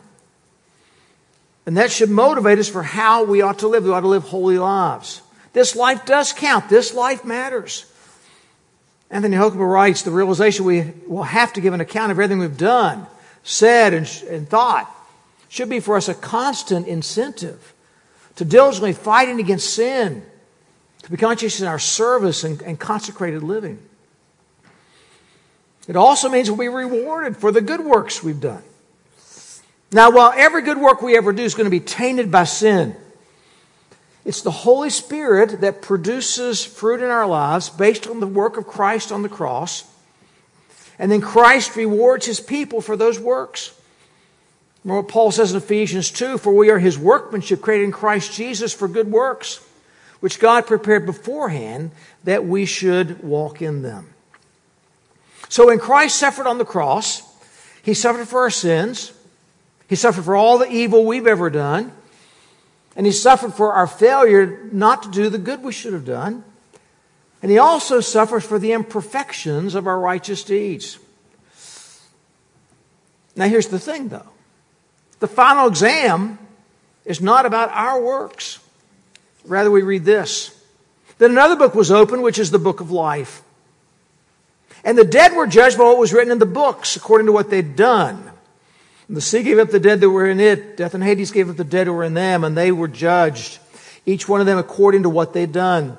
And 1.67 1.77
that 1.77 1.91
should 1.91 2.09
motivate 2.09 2.57
us 2.57 2.67
for 2.67 2.81
how 2.81 3.25
we 3.25 3.43
ought 3.43 3.59
to 3.59 3.67
live. 3.67 3.83
We 3.83 3.91
ought 3.91 3.99
to 3.99 4.07
live 4.07 4.23
holy 4.23 4.57
lives. 4.57 5.21
This 5.53 5.75
life 5.75 6.03
does 6.07 6.33
count. 6.33 6.67
This 6.67 6.95
life 6.95 7.23
matters. 7.23 7.85
Anthony 9.11 9.37
Hoekema 9.37 9.71
writes, 9.71 10.01
the 10.01 10.09
realization 10.09 10.65
we 10.65 10.93
will 11.05 11.21
have 11.21 11.53
to 11.53 11.61
give 11.61 11.75
an 11.75 11.79
account 11.79 12.11
of 12.11 12.17
everything 12.17 12.39
we've 12.39 12.57
done, 12.57 13.05
said, 13.43 13.93
and, 13.93 14.23
and 14.27 14.49
thought 14.49 14.91
should 15.47 15.69
be 15.69 15.79
for 15.79 15.95
us 15.95 16.09
a 16.09 16.15
constant 16.15 16.87
incentive 16.87 17.71
to 18.37 18.43
diligently 18.43 18.93
fighting 18.93 19.39
against 19.39 19.75
sin, 19.75 20.25
to 21.03 21.11
be 21.11 21.17
conscious 21.17 21.61
in 21.61 21.67
our 21.67 21.77
service 21.77 22.43
and, 22.43 22.63
and 22.63 22.79
consecrated 22.79 23.43
living. 23.43 23.77
It 25.87 25.95
also 25.95 26.29
means 26.29 26.49
we'll 26.49 26.59
be 26.59 26.67
rewarded 26.67 27.37
for 27.37 27.51
the 27.51 27.61
good 27.61 27.81
works 27.81 28.23
we've 28.23 28.39
done. 28.39 28.63
Now, 29.91 30.11
while 30.11 30.31
every 30.35 30.61
good 30.61 30.77
work 30.77 31.01
we 31.01 31.17
ever 31.17 31.33
do 31.33 31.43
is 31.43 31.53
going 31.53 31.65
to 31.65 31.71
be 31.71 31.79
tainted 31.79 32.31
by 32.31 32.45
sin, 32.45 32.95
it's 34.23 34.41
the 34.41 34.51
Holy 34.51 34.89
Spirit 34.89 35.61
that 35.61 35.81
produces 35.81 36.63
fruit 36.63 37.01
in 37.01 37.09
our 37.09 37.27
lives 37.27 37.69
based 37.69 38.07
on 38.07 38.19
the 38.19 38.27
work 38.27 38.57
of 38.57 38.67
Christ 38.67 39.11
on 39.11 39.23
the 39.23 39.29
cross. 39.29 39.83
And 40.99 41.11
then 41.11 41.21
Christ 41.21 41.75
rewards 41.75 42.27
his 42.27 42.39
people 42.39 42.79
for 42.79 42.95
those 42.95 43.19
works. 43.19 43.73
Remember 44.83 45.01
what 45.01 45.11
Paul 45.11 45.31
says 45.31 45.51
in 45.51 45.57
Ephesians 45.57 46.11
2 46.11 46.37
For 46.37 46.53
we 46.53 46.69
are 46.69 46.79
his 46.79 46.97
workmanship 46.97 47.61
created 47.61 47.85
in 47.85 47.91
Christ 47.91 48.33
Jesus 48.33 48.73
for 48.73 48.87
good 48.87 49.11
works, 49.11 49.65
which 50.19 50.39
God 50.39 50.67
prepared 50.67 51.05
beforehand 51.05 51.91
that 52.23 52.45
we 52.45 52.65
should 52.65 53.23
walk 53.23 53.61
in 53.61 53.81
them. 53.81 54.13
So 55.51 55.67
when 55.67 55.79
Christ 55.79 56.15
suffered 56.15 56.47
on 56.47 56.59
the 56.59 56.65
cross, 56.65 57.23
he 57.83 57.93
suffered 57.93 58.25
for 58.29 58.39
our 58.43 58.49
sins, 58.49 59.11
he 59.89 59.97
suffered 59.97 60.23
for 60.23 60.33
all 60.33 60.57
the 60.57 60.71
evil 60.71 61.03
we've 61.03 61.27
ever 61.27 61.49
done, 61.49 61.91
and 62.95 63.05
he 63.05 63.11
suffered 63.11 63.53
for 63.53 63.73
our 63.73 63.85
failure 63.85 64.61
not 64.71 65.03
to 65.03 65.11
do 65.11 65.29
the 65.29 65.37
good 65.37 65.61
we 65.61 65.73
should 65.73 65.91
have 65.91 66.05
done. 66.05 66.45
And 67.41 67.51
he 67.51 67.57
also 67.57 67.99
suffers 67.99 68.45
for 68.45 68.59
the 68.59 68.71
imperfections 68.71 69.75
of 69.75 69.87
our 69.87 69.99
righteous 69.99 70.41
deeds. 70.45 70.99
Now, 73.35 73.49
here's 73.49 73.67
the 73.67 73.79
thing, 73.79 74.07
though 74.07 74.29
the 75.19 75.27
final 75.27 75.67
exam 75.67 76.39
is 77.03 77.19
not 77.19 77.45
about 77.45 77.71
our 77.71 78.01
works. 78.01 78.59
Rather, 79.43 79.69
we 79.69 79.81
read 79.81 80.05
this. 80.05 80.57
Then 81.17 81.31
another 81.31 81.57
book 81.57 81.75
was 81.75 81.91
opened, 81.91 82.23
which 82.23 82.39
is 82.39 82.51
the 82.51 82.59
book 82.59 82.79
of 82.79 82.89
life. 82.89 83.43
And 84.83 84.97
the 84.97 85.03
dead 85.03 85.33
were 85.33 85.47
judged 85.47 85.77
by 85.77 85.83
what 85.83 85.97
was 85.97 86.13
written 86.13 86.31
in 86.31 86.39
the 86.39 86.45
books, 86.45 86.95
according 86.95 87.27
to 87.27 87.31
what 87.31 87.49
they'd 87.49 87.75
done. 87.75 88.31
And 89.07 89.17
the 89.17 89.21
sea 89.21 89.43
gave 89.43 89.59
up 89.59 89.69
the 89.69 89.79
dead 89.79 89.99
that 89.99 90.09
were 90.09 90.27
in 90.27 90.39
it. 90.39 90.77
Death 90.77 90.93
and 90.93 91.03
Hades 91.03 91.31
gave 91.31 91.49
up 91.49 91.57
the 91.57 91.63
dead 91.63 91.87
who 91.87 91.93
were 91.93 92.03
in 92.03 92.13
them, 92.13 92.43
and 92.43 92.57
they 92.57 92.71
were 92.71 92.87
judged, 92.87 93.59
each 94.05 94.27
one 94.27 94.39
of 94.39 94.47
them 94.47 94.57
according 94.57 95.03
to 95.03 95.09
what 95.09 95.33
they'd 95.33 95.51
done. 95.51 95.97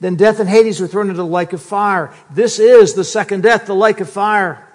Then 0.00 0.16
death 0.16 0.40
and 0.40 0.48
Hades 0.48 0.80
were 0.80 0.86
thrown 0.86 1.10
into 1.10 1.18
the 1.18 1.26
lake 1.26 1.52
of 1.52 1.62
fire. 1.62 2.12
This 2.30 2.58
is 2.58 2.94
the 2.94 3.04
second 3.04 3.42
death, 3.42 3.66
the 3.66 3.74
lake 3.74 4.00
of 4.00 4.08
fire. 4.08 4.66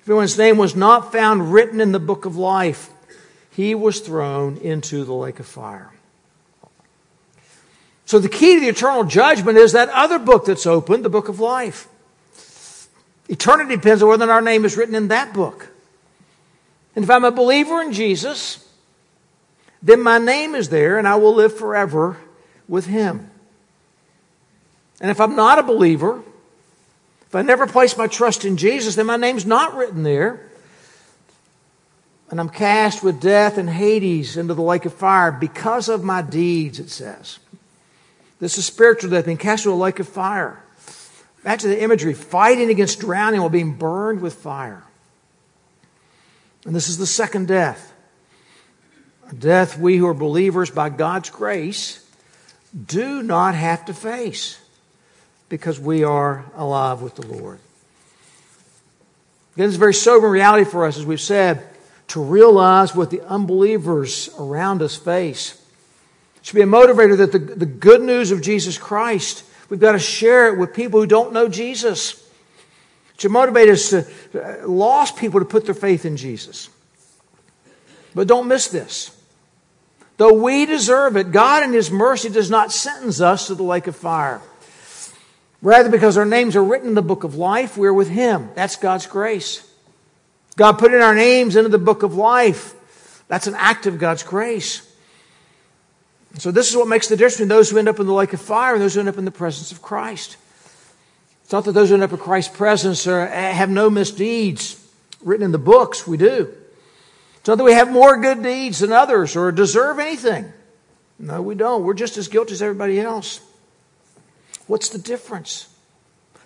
If 0.00 0.08
anyone's 0.08 0.38
name 0.38 0.56
was 0.56 0.74
not 0.74 1.12
found 1.12 1.52
written 1.52 1.80
in 1.80 1.92
the 1.92 2.00
book 2.00 2.24
of 2.24 2.36
life, 2.36 2.90
he 3.50 3.74
was 3.74 4.00
thrown 4.00 4.56
into 4.56 5.04
the 5.04 5.12
lake 5.12 5.40
of 5.40 5.46
fire. 5.46 5.92
So 8.06 8.18
the 8.18 8.28
key 8.28 8.54
to 8.54 8.60
the 8.60 8.68
eternal 8.68 9.04
judgment 9.04 9.58
is 9.58 9.72
that 9.72 9.88
other 9.90 10.18
book 10.18 10.46
that's 10.46 10.66
open, 10.66 11.02
the 11.02 11.10
book 11.10 11.28
of 11.28 11.40
life. 11.40 11.88
Eternity 13.28 13.76
depends 13.76 14.02
on 14.02 14.08
whether 14.08 14.30
our 14.30 14.40
name 14.40 14.64
is 14.64 14.76
written 14.76 14.94
in 14.94 15.08
that 15.08 15.32
book. 15.32 15.68
And 16.94 17.04
if 17.04 17.10
I'm 17.10 17.24
a 17.24 17.30
believer 17.30 17.82
in 17.82 17.92
Jesus, 17.92 18.66
then 19.82 20.00
my 20.02 20.18
name 20.18 20.54
is 20.54 20.68
there 20.68 20.98
and 20.98 21.06
I 21.06 21.16
will 21.16 21.34
live 21.34 21.56
forever 21.56 22.16
with 22.68 22.86
him. 22.86 23.30
And 25.00 25.10
if 25.10 25.20
I'm 25.20 25.36
not 25.36 25.58
a 25.58 25.62
believer, 25.62 26.22
if 27.26 27.34
I 27.34 27.42
never 27.42 27.66
place 27.66 27.96
my 27.96 28.06
trust 28.06 28.44
in 28.44 28.56
Jesus, 28.56 28.94
then 28.94 29.06
my 29.06 29.16
name's 29.16 29.44
not 29.44 29.74
written 29.74 30.02
there 30.04 30.46
and 32.30 32.40
I'm 32.40 32.48
cast 32.48 33.02
with 33.02 33.20
death 33.20 33.56
and 33.58 33.70
Hades 33.70 34.36
into 34.36 34.54
the 34.54 34.62
lake 34.62 34.84
of 34.84 34.92
fire 34.92 35.30
because 35.30 35.88
of 35.88 36.02
my 36.02 36.22
deeds, 36.22 36.80
it 36.80 36.90
says. 36.90 37.38
This 38.40 38.58
is 38.58 38.66
spiritual 38.66 39.10
death, 39.10 39.26
being 39.26 39.36
cast 39.36 39.64
into 39.64 39.74
a 39.74 39.78
lake 39.78 40.00
of 40.00 40.08
fire. 40.08 40.62
Imagine 41.46 41.70
the 41.70 41.80
imagery 41.80 42.12
fighting 42.12 42.70
against 42.70 42.98
drowning 42.98 43.40
while 43.40 43.48
being 43.48 43.74
burned 43.74 44.20
with 44.20 44.34
fire. 44.34 44.82
And 46.64 46.74
this 46.74 46.88
is 46.88 46.98
the 46.98 47.06
second 47.06 47.46
death. 47.46 47.92
A 49.30 49.34
death 49.34 49.78
we 49.78 49.96
who 49.96 50.08
are 50.08 50.14
believers 50.14 50.70
by 50.70 50.90
God's 50.90 51.30
grace 51.30 52.04
do 52.86 53.22
not 53.22 53.54
have 53.54 53.84
to 53.84 53.94
face 53.94 54.60
because 55.48 55.78
we 55.78 56.02
are 56.02 56.44
alive 56.56 57.00
with 57.00 57.14
the 57.14 57.26
Lord. 57.26 57.60
Again, 59.54 59.68
is 59.68 59.76
a 59.76 59.78
very 59.78 59.94
sobering 59.94 60.32
reality 60.32 60.68
for 60.68 60.84
us, 60.84 60.98
as 60.98 61.06
we've 61.06 61.20
said 61.20 61.64
to 62.08 62.22
realize 62.22 62.94
what 62.94 63.10
the 63.10 63.22
unbelievers 63.22 64.30
around 64.38 64.82
us 64.82 64.96
face. 64.96 65.54
It 66.36 66.46
should 66.46 66.56
be 66.56 66.62
a 66.62 66.66
motivator 66.66 67.16
that 67.18 67.30
the, 67.30 67.38
the 67.38 67.66
good 67.66 68.02
news 68.02 68.32
of 68.32 68.42
Jesus 68.42 68.78
Christ, 68.78 69.44
we've 69.68 69.80
got 69.80 69.92
to 69.92 69.98
share 69.98 70.48
it 70.48 70.58
with 70.58 70.74
people 70.74 71.00
who 71.00 71.06
don't 71.06 71.32
know 71.32 71.48
Jesus. 71.48 72.22
Should 73.18 73.30
motivate 73.30 73.68
us 73.68 73.90
to 73.90 74.06
uh, 74.34 74.68
lost 74.68 75.16
people 75.16 75.40
to 75.40 75.46
put 75.46 75.64
their 75.64 75.74
faith 75.74 76.04
in 76.04 76.16
Jesus. 76.16 76.68
But 78.14 78.28
don't 78.28 78.48
miss 78.48 78.68
this. 78.68 79.10
Though 80.18 80.32
we 80.32 80.66
deserve 80.66 81.16
it, 81.16 81.32
God 81.32 81.62
in 81.62 81.72
His 81.72 81.90
mercy 81.90 82.28
does 82.28 82.50
not 82.50 82.72
sentence 82.72 83.20
us 83.20 83.46
to 83.46 83.54
the 83.54 83.62
lake 83.62 83.86
of 83.86 83.96
fire. 83.96 84.40
Rather, 85.62 85.88
because 85.88 86.16
our 86.16 86.24
names 86.24 86.56
are 86.56 86.64
written 86.64 86.88
in 86.88 86.94
the 86.94 87.02
book 87.02 87.24
of 87.24 87.34
life, 87.34 87.76
we're 87.76 87.92
with 87.92 88.08
Him. 88.08 88.50
That's 88.54 88.76
God's 88.76 89.06
grace. 89.06 89.66
God 90.56 90.78
put 90.78 90.94
in 90.94 91.02
our 91.02 91.14
names 91.14 91.56
into 91.56 91.68
the 91.68 91.78
book 91.78 92.02
of 92.02 92.14
life. 92.14 92.74
That's 93.28 93.46
an 93.46 93.54
act 93.56 93.86
of 93.86 93.98
God's 93.98 94.22
grace. 94.22 94.85
So 96.38 96.50
this 96.50 96.68
is 96.68 96.76
what 96.76 96.88
makes 96.88 97.08
the 97.08 97.16
difference 97.16 97.34
between 97.34 97.48
those 97.48 97.70
who 97.70 97.78
end 97.78 97.88
up 97.88 97.98
in 97.98 98.06
the 98.06 98.12
lake 98.12 98.32
of 98.32 98.40
fire 98.40 98.74
and 98.74 98.82
those 98.82 98.94
who 98.94 99.00
end 99.00 99.08
up 99.08 99.18
in 99.18 99.24
the 99.24 99.30
presence 99.30 99.72
of 99.72 99.80
Christ. 99.80 100.36
It's 101.42 101.52
not 101.52 101.64
that 101.64 101.72
those 101.72 101.88
who 101.88 101.94
end 101.94 102.02
up 102.02 102.12
in 102.12 102.18
Christ's 102.18 102.54
presence 102.54 103.06
are, 103.06 103.20
eh, 103.20 103.52
have 103.52 103.70
no 103.70 103.88
misdeeds 103.88 104.82
written 105.22 105.44
in 105.44 105.52
the 105.52 105.58
books. 105.58 106.06
We 106.06 106.16
do. 106.16 106.52
It's 107.38 107.48
not 107.48 107.58
that 107.58 107.64
we 107.64 107.72
have 107.72 107.90
more 107.90 108.20
good 108.20 108.42
deeds 108.42 108.80
than 108.80 108.92
others 108.92 109.36
or 109.36 109.52
deserve 109.52 109.98
anything. 109.98 110.52
No, 111.18 111.40
we 111.40 111.54
don't. 111.54 111.84
We're 111.84 111.94
just 111.94 112.16
as 112.18 112.28
guilty 112.28 112.52
as 112.52 112.60
everybody 112.60 113.00
else. 113.00 113.40
What's 114.66 114.88
the 114.88 114.98
difference? 114.98 115.68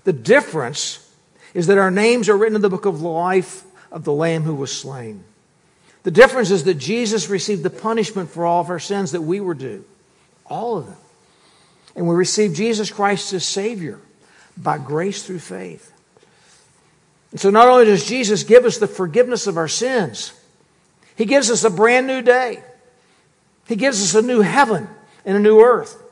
The 0.04 0.12
difference 0.12 1.10
is 1.54 1.66
that 1.66 1.78
our 1.78 1.90
names 1.90 2.28
are 2.28 2.36
written 2.36 2.54
in 2.54 2.62
the 2.62 2.68
book 2.68 2.86
of 2.86 3.02
life 3.02 3.64
of 3.90 4.04
the 4.04 4.12
Lamb 4.12 4.42
who 4.42 4.54
was 4.54 4.70
slain. 4.70 5.24
The 6.02 6.10
difference 6.10 6.50
is 6.50 6.64
that 6.64 6.74
Jesus 6.74 7.28
received 7.28 7.62
the 7.62 7.70
punishment 7.70 8.30
for 8.30 8.46
all 8.46 8.60
of 8.60 8.70
our 8.70 8.78
sins 8.78 9.12
that 9.12 9.22
we 9.22 9.40
were 9.40 9.54
due. 9.54 9.84
All 10.46 10.78
of 10.78 10.86
them. 10.86 10.96
And 11.94 12.08
we 12.08 12.14
receive 12.14 12.54
Jesus 12.54 12.90
Christ 12.90 13.32
as 13.32 13.44
Savior 13.44 13.98
by 14.56 14.78
grace 14.78 15.22
through 15.22 15.40
faith. 15.40 15.92
And 17.30 17.40
so 17.40 17.50
not 17.50 17.68
only 17.68 17.84
does 17.84 18.06
Jesus 18.06 18.42
give 18.42 18.64
us 18.64 18.78
the 18.78 18.86
forgiveness 18.86 19.46
of 19.46 19.56
our 19.56 19.68
sins, 19.68 20.32
He 21.16 21.24
gives 21.24 21.50
us 21.50 21.64
a 21.64 21.70
brand 21.70 22.06
new 22.06 22.22
day. 22.22 22.62
He 23.68 23.76
gives 23.76 24.02
us 24.02 24.14
a 24.14 24.26
new 24.26 24.40
heaven 24.40 24.88
and 25.24 25.36
a 25.36 25.40
new 25.40 25.60
earth. 25.60 26.02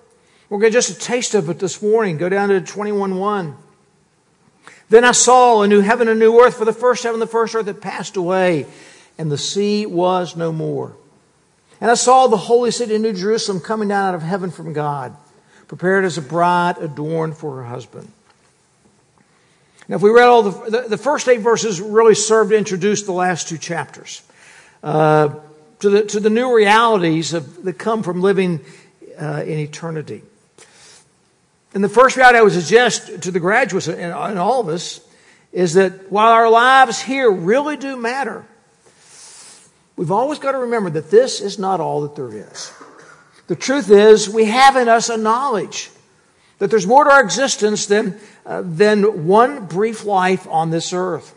We're 0.49 0.61
going 0.61 0.73
to 0.73 0.77
just 0.77 0.91
a 0.91 0.99
taste 0.99 1.35
of 1.35 1.49
it 1.51 1.59
this 1.59 1.83
morning. 1.83 2.19
Go 2.19 2.29
down 2.29 2.49
to 2.51 2.61
21.1. 2.61 3.55
Then 4.89 5.05
I 5.05 5.13
saw 5.13 5.63
a 5.63 5.69
new 5.69 5.81
heaven 5.81 6.09
and 6.09 6.17
a 6.17 6.21
new 6.21 6.41
earth, 6.41 6.57
for 6.57 6.65
the 6.65 6.73
first 6.73 7.03
heaven 7.03 7.21
and 7.21 7.29
the 7.29 7.31
first 7.31 7.55
earth 7.55 7.67
had 7.67 7.81
passed 7.81 8.17
away, 8.17 8.67
and 9.19 9.31
the 9.31 9.39
sea 9.39 9.85
was 9.85 10.37
no 10.37 10.53
more. 10.53 10.97
And 11.81 11.91
I 11.91 11.95
saw 11.95 12.27
the 12.27 12.37
holy 12.37 12.71
city, 12.71 12.97
New 12.99 13.13
Jerusalem, 13.13 13.61
coming 13.61 13.89
down 13.89 14.09
out 14.09 14.15
of 14.15 14.23
heaven 14.23 14.51
from 14.51 14.73
God, 14.73 15.17
prepared 15.67 16.05
as 16.05 16.17
a 16.19 16.23
bride 16.23 16.79
adorned 16.79 17.37
for 17.37 17.57
her 17.57 17.65
husband. 17.65 18.11
Now, 19.89 19.97
if 19.97 20.03
we 20.03 20.11
read 20.11 20.27
all 20.27 20.43
the, 20.43 20.71
the, 20.71 20.89
the 20.89 20.99
first 20.99 21.29
eight 21.29 21.41
verses, 21.41 21.81
really 21.81 22.15
serve 22.15 22.51
to 22.51 22.57
introduce 22.57 23.03
the 23.03 23.13
last 23.13 23.49
two 23.49 23.59
chapters. 23.59 24.23
Uh, 24.83 25.35
to 25.81 25.91
the, 25.91 26.03
to 26.05 26.21
the 26.21 26.31
new 26.31 26.55
realities 26.55 27.33
of, 27.33 27.65
that 27.65 27.75
come 27.75 28.03
from 28.03 28.21
living 28.21 28.61
uh, 29.21 29.43
in 29.47 29.59
eternity. 29.59 30.23
And 31.75 31.85
the 31.85 31.89
first 31.89 32.17
reality 32.17 32.39
I 32.39 32.43
would 32.43 32.53
suggest 32.53 33.23
to 33.23 33.31
the 33.31 33.41
graduates 33.41 33.89
and, 33.89 34.01
and 34.01 34.39
all 34.39 34.61
of 34.61 34.69
us 34.69 35.01
is 35.53 35.75
that 35.75 36.11
while 36.11 36.33
our 36.33 36.51
lives 36.51 37.01
here 37.01 37.31
really 37.31 37.77
do 37.77 37.97
matter, 37.97 38.45
we've 39.99 40.13
always 40.13 40.39
got 40.39 40.53
to 40.53 40.59
remember 40.59 40.89
that 40.91 41.11
this 41.11 41.41
is 41.41 41.59
not 41.59 41.81
all 41.81 42.03
that 42.03 42.15
there 42.15 42.33
is. 42.33 42.73
The 43.49 43.57
truth 43.57 43.91
is, 43.91 44.29
we 44.29 44.45
have 44.45 44.77
in 44.77 44.89
us 44.89 45.09
a 45.09 45.17
knowledge 45.17 45.91
that 46.59 46.71
there's 46.71 46.87
more 46.87 47.05
to 47.05 47.11
our 47.11 47.23
existence 47.23 47.87
than, 47.87 48.19
uh, 48.47 48.63
than 48.65 49.27
one 49.27 49.67
brief 49.67 50.05
life 50.05 50.47
on 50.49 50.71
this 50.71 50.93
earth. 50.93 51.35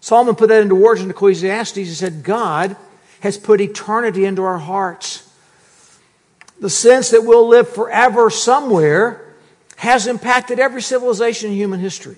Solomon 0.00 0.34
put 0.34 0.48
that 0.48 0.62
into 0.62 0.74
words 0.74 1.00
in 1.00 1.10
Ecclesiastes. 1.10 1.76
He 1.76 1.84
said, 1.86 2.22
God 2.22 2.76
has 3.20 3.38
put 3.38 3.60
eternity 3.60 4.24
into 4.24 4.42
our 4.42 4.58
hearts. 4.58 5.28
The 6.60 6.70
sense 6.70 7.10
that 7.10 7.24
we'll 7.24 7.48
live 7.48 7.68
forever 7.68 8.30
somewhere 8.30 9.34
has 9.76 10.06
impacted 10.06 10.58
every 10.58 10.82
civilization 10.82 11.50
in 11.50 11.56
human 11.56 11.80
history. 11.80 12.16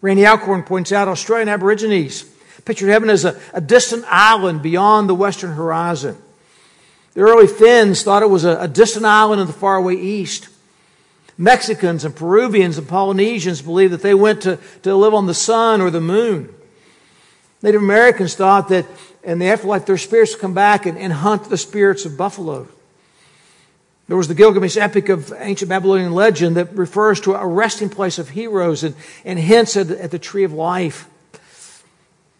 Randy 0.00 0.26
Alcorn 0.26 0.62
points 0.64 0.92
out 0.92 1.08
Australian 1.08 1.48
Aborigines 1.48 2.24
pictured 2.64 2.90
heaven 2.90 3.10
as 3.10 3.24
a, 3.24 3.40
a 3.52 3.60
distant 3.60 4.04
island 4.08 4.62
beyond 4.62 5.08
the 5.08 5.14
western 5.14 5.52
horizon. 5.52 6.16
The 7.14 7.20
early 7.20 7.46
Finns 7.46 8.02
thought 8.02 8.22
it 8.22 8.30
was 8.30 8.44
a, 8.44 8.60
a 8.60 8.68
distant 8.68 9.04
island 9.04 9.40
in 9.40 9.46
the 9.46 9.52
faraway 9.52 9.96
east. 9.96 10.48
Mexicans 11.36 12.04
and 12.04 12.14
Peruvians 12.14 12.78
and 12.78 12.88
Polynesians 12.88 13.62
believed 13.62 13.92
that 13.92 14.02
they 14.02 14.14
went 14.14 14.42
to, 14.42 14.58
to 14.82 14.94
live 14.94 15.14
on 15.14 15.26
the 15.26 15.34
sun 15.34 15.80
or 15.80 15.90
the 15.90 16.00
moon. 16.00 16.52
Native 17.62 17.82
Americans 17.82 18.34
thought 18.34 18.68
that 18.68 18.86
in 19.22 19.38
the 19.38 19.46
afterlife, 19.46 19.86
their 19.86 19.96
spirits 19.96 20.34
would 20.34 20.40
come 20.40 20.54
back 20.54 20.86
and, 20.86 20.98
and 20.98 21.12
hunt 21.12 21.44
the 21.44 21.56
spirits 21.56 22.04
of 22.04 22.16
buffalo. 22.16 22.68
There 24.06 24.18
was 24.18 24.28
the 24.28 24.34
Gilgamesh 24.34 24.76
epic 24.76 25.08
of 25.08 25.32
ancient 25.38 25.70
Babylonian 25.70 26.12
legend 26.12 26.56
that 26.56 26.76
refers 26.76 27.20
to 27.22 27.34
a 27.34 27.46
resting 27.46 27.88
place 27.88 28.18
of 28.18 28.28
heroes 28.28 28.84
and, 28.84 28.94
and 29.24 29.38
hints 29.38 29.76
at 29.76 29.90
at 29.90 30.10
the 30.10 30.18
tree 30.18 30.44
of 30.44 30.52
life. 30.52 31.08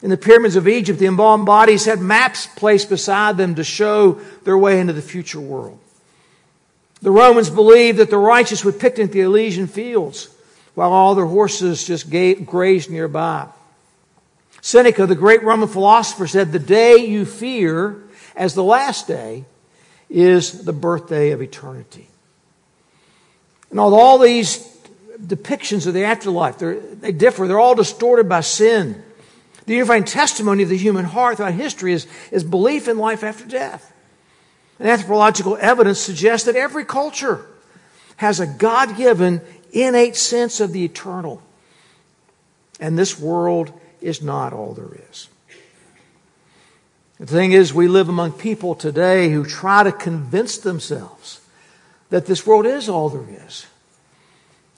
In 0.05 0.11
the 0.11 0.19
pyramids 0.19 0.55
of 0.55 0.69
Egypt, 0.69 0.99
the 0.99 1.07
embalmed 1.07 1.47
bodies 1.47 1.87
had 1.87 1.99
maps 1.99 2.47
placed 2.47 2.90
beside 2.90 3.38
them 3.38 3.55
to 3.55 3.64
show 3.64 4.21
their 4.45 4.59
way 4.59 4.79
into 4.79 4.93
the 4.93 5.01
future 5.01 5.40
world. 5.40 5.79
The 7.01 7.11
Romans 7.11 7.49
believed 7.49 7.97
that 7.97 8.11
the 8.11 8.19
righteous 8.19 8.67
would 8.67 8.79
picnic 8.79 9.12
the 9.12 9.23
Elysian 9.23 9.67
fields 9.67 10.29
while 10.75 10.93
all 10.93 11.14
their 11.14 11.25
horses 11.25 11.87
just 11.87 12.11
grazed 12.11 12.90
nearby. 12.90 13.47
Seneca, 14.61 15.07
the 15.07 15.14
great 15.14 15.43
Roman 15.43 15.71
philosopher, 15.71 16.27
said, 16.27 16.53
The 16.53 16.59
day 16.59 16.97
you 16.97 17.25
fear 17.25 18.03
as 18.37 18.53
the 18.53 18.62
last 18.62 19.09
day 19.09 19.47
is 20.11 20.64
the 20.64 20.75
birthday 20.75 21.31
of 21.31 21.40
eternity. 21.40 22.09
And 23.71 23.81
although 23.81 24.01
all 24.01 24.19
these 24.19 24.59
depictions 25.19 25.87
of 25.87 25.95
the 25.95 26.05
afterlife, 26.05 26.59
they 26.59 27.12
differ, 27.12 27.49
they're 27.49 27.59
all 27.59 27.75
distorted 27.75 28.29
by 28.29 28.43
sin. 28.43 29.03
The 29.66 29.74
unifying 29.74 30.05
testimony 30.05 30.62
of 30.62 30.68
the 30.68 30.77
human 30.77 31.05
heart 31.05 31.37
throughout 31.37 31.55
history 31.55 31.92
is, 31.92 32.07
is 32.31 32.44
belief 32.44 32.88
in 32.88 32.98
life 32.98 33.24
after 33.24 33.46
death. 33.46 33.92
And 34.79 34.88
anthropological 34.88 35.57
evidence 35.61 36.00
suggests 36.00 36.46
that 36.46 36.57
every 36.57 36.85
culture 36.85 37.46
has 38.16 38.40
a 38.40 38.46
God 38.46 38.96
given, 38.96 39.40
innate 39.72 40.16
sense 40.16 40.61
of 40.61 40.72
the 40.72 40.85
eternal. 40.85 41.42
And 42.81 42.98
this 42.98 43.18
world 43.18 43.72
is 44.00 44.20
not 44.20 44.53
all 44.53 44.74
there 44.74 44.98
is. 45.11 45.29
The 47.18 47.27
thing 47.27 47.53
is, 47.53 47.72
we 47.72 47.88
live 47.88 48.09
among 48.09 48.33
people 48.33 48.74
today 48.74 49.31
who 49.31 49.46
try 49.46 49.85
to 49.85 49.92
convince 49.92 50.59
themselves 50.59 51.40
that 52.11 52.27
this 52.27 52.46
world 52.46 52.66
is 52.66 52.88
all 52.88 53.09
there 53.09 53.46
is. 53.46 53.66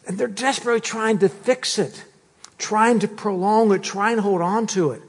And 0.06 0.18
they're 0.18 0.28
desperately 0.28 0.80
trying 0.80 1.18
to 1.18 1.28
fix 1.28 1.78
it, 1.78 2.04
trying 2.58 3.00
to 3.00 3.08
prolong 3.08 3.72
it, 3.72 3.82
trying 3.82 4.16
to 4.16 4.22
hold 4.22 4.40
on 4.40 4.66
to 4.68 4.92
it. 4.92 5.02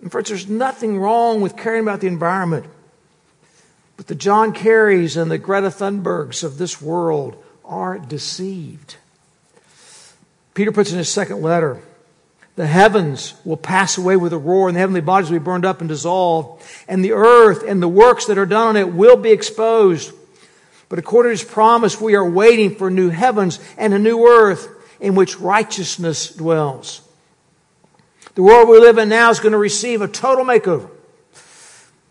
And 0.00 0.10
friends, 0.10 0.28
there's 0.28 0.48
nothing 0.48 0.98
wrong 0.98 1.40
with 1.40 1.56
caring 1.56 1.82
about 1.82 2.00
the 2.00 2.08
environment. 2.08 2.66
But 3.96 4.08
the 4.08 4.14
John 4.14 4.52
Kerrys 4.52 5.20
and 5.20 5.30
the 5.30 5.38
Greta 5.38 5.68
Thunbergs 5.68 6.42
of 6.42 6.58
this 6.58 6.82
world 6.82 7.42
are 7.64 7.98
deceived. 7.98 8.96
Peter 10.54 10.72
puts 10.72 10.90
in 10.90 10.98
his 10.98 11.08
second 11.08 11.40
letter, 11.40 11.80
the 12.56 12.66
heavens 12.66 13.34
will 13.44 13.56
pass 13.56 13.96
away 13.96 14.16
with 14.16 14.32
a 14.32 14.38
roar, 14.38 14.68
and 14.68 14.76
the 14.76 14.80
heavenly 14.80 15.00
bodies 15.00 15.30
will 15.30 15.38
be 15.38 15.44
burned 15.44 15.64
up 15.64 15.80
and 15.80 15.88
dissolved, 15.88 16.62
and 16.86 17.02
the 17.02 17.12
earth 17.12 17.64
and 17.66 17.82
the 17.82 17.88
works 17.88 18.26
that 18.26 18.36
are 18.36 18.44
done 18.44 18.68
on 18.68 18.76
it 18.76 18.92
will 18.92 19.16
be 19.16 19.30
exposed. 19.30 20.12
But 20.90 20.98
according 20.98 21.30
to 21.30 21.42
his 21.42 21.50
promise, 21.50 21.98
we 21.98 22.14
are 22.14 22.28
waiting 22.28 22.74
for 22.74 22.90
new 22.90 23.08
heavens 23.08 23.58
and 23.78 23.94
a 23.94 23.98
new 23.98 24.26
earth 24.26 24.68
in 25.02 25.16
which 25.16 25.38
righteousness 25.40 26.30
dwells. 26.30 27.02
The 28.36 28.42
world 28.42 28.68
we 28.68 28.78
live 28.78 28.98
in 28.98 29.08
now 29.08 29.30
is 29.30 29.40
going 29.40 29.52
to 29.52 29.58
receive 29.58 30.00
a 30.00 30.08
total 30.08 30.44
makeover. 30.44 30.88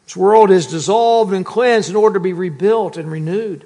This 0.03 0.15
world 0.17 0.51
is 0.51 0.67
dissolved 0.67 1.33
and 1.33 1.45
cleansed 1.45 1.89
in 1.89 1.95
order 1.95 2.15
to 2.15 2.19
be 2.19 2.33
rebuilt 2.33 2.97
and 2.97 3.09
renewed. 3.09 3.65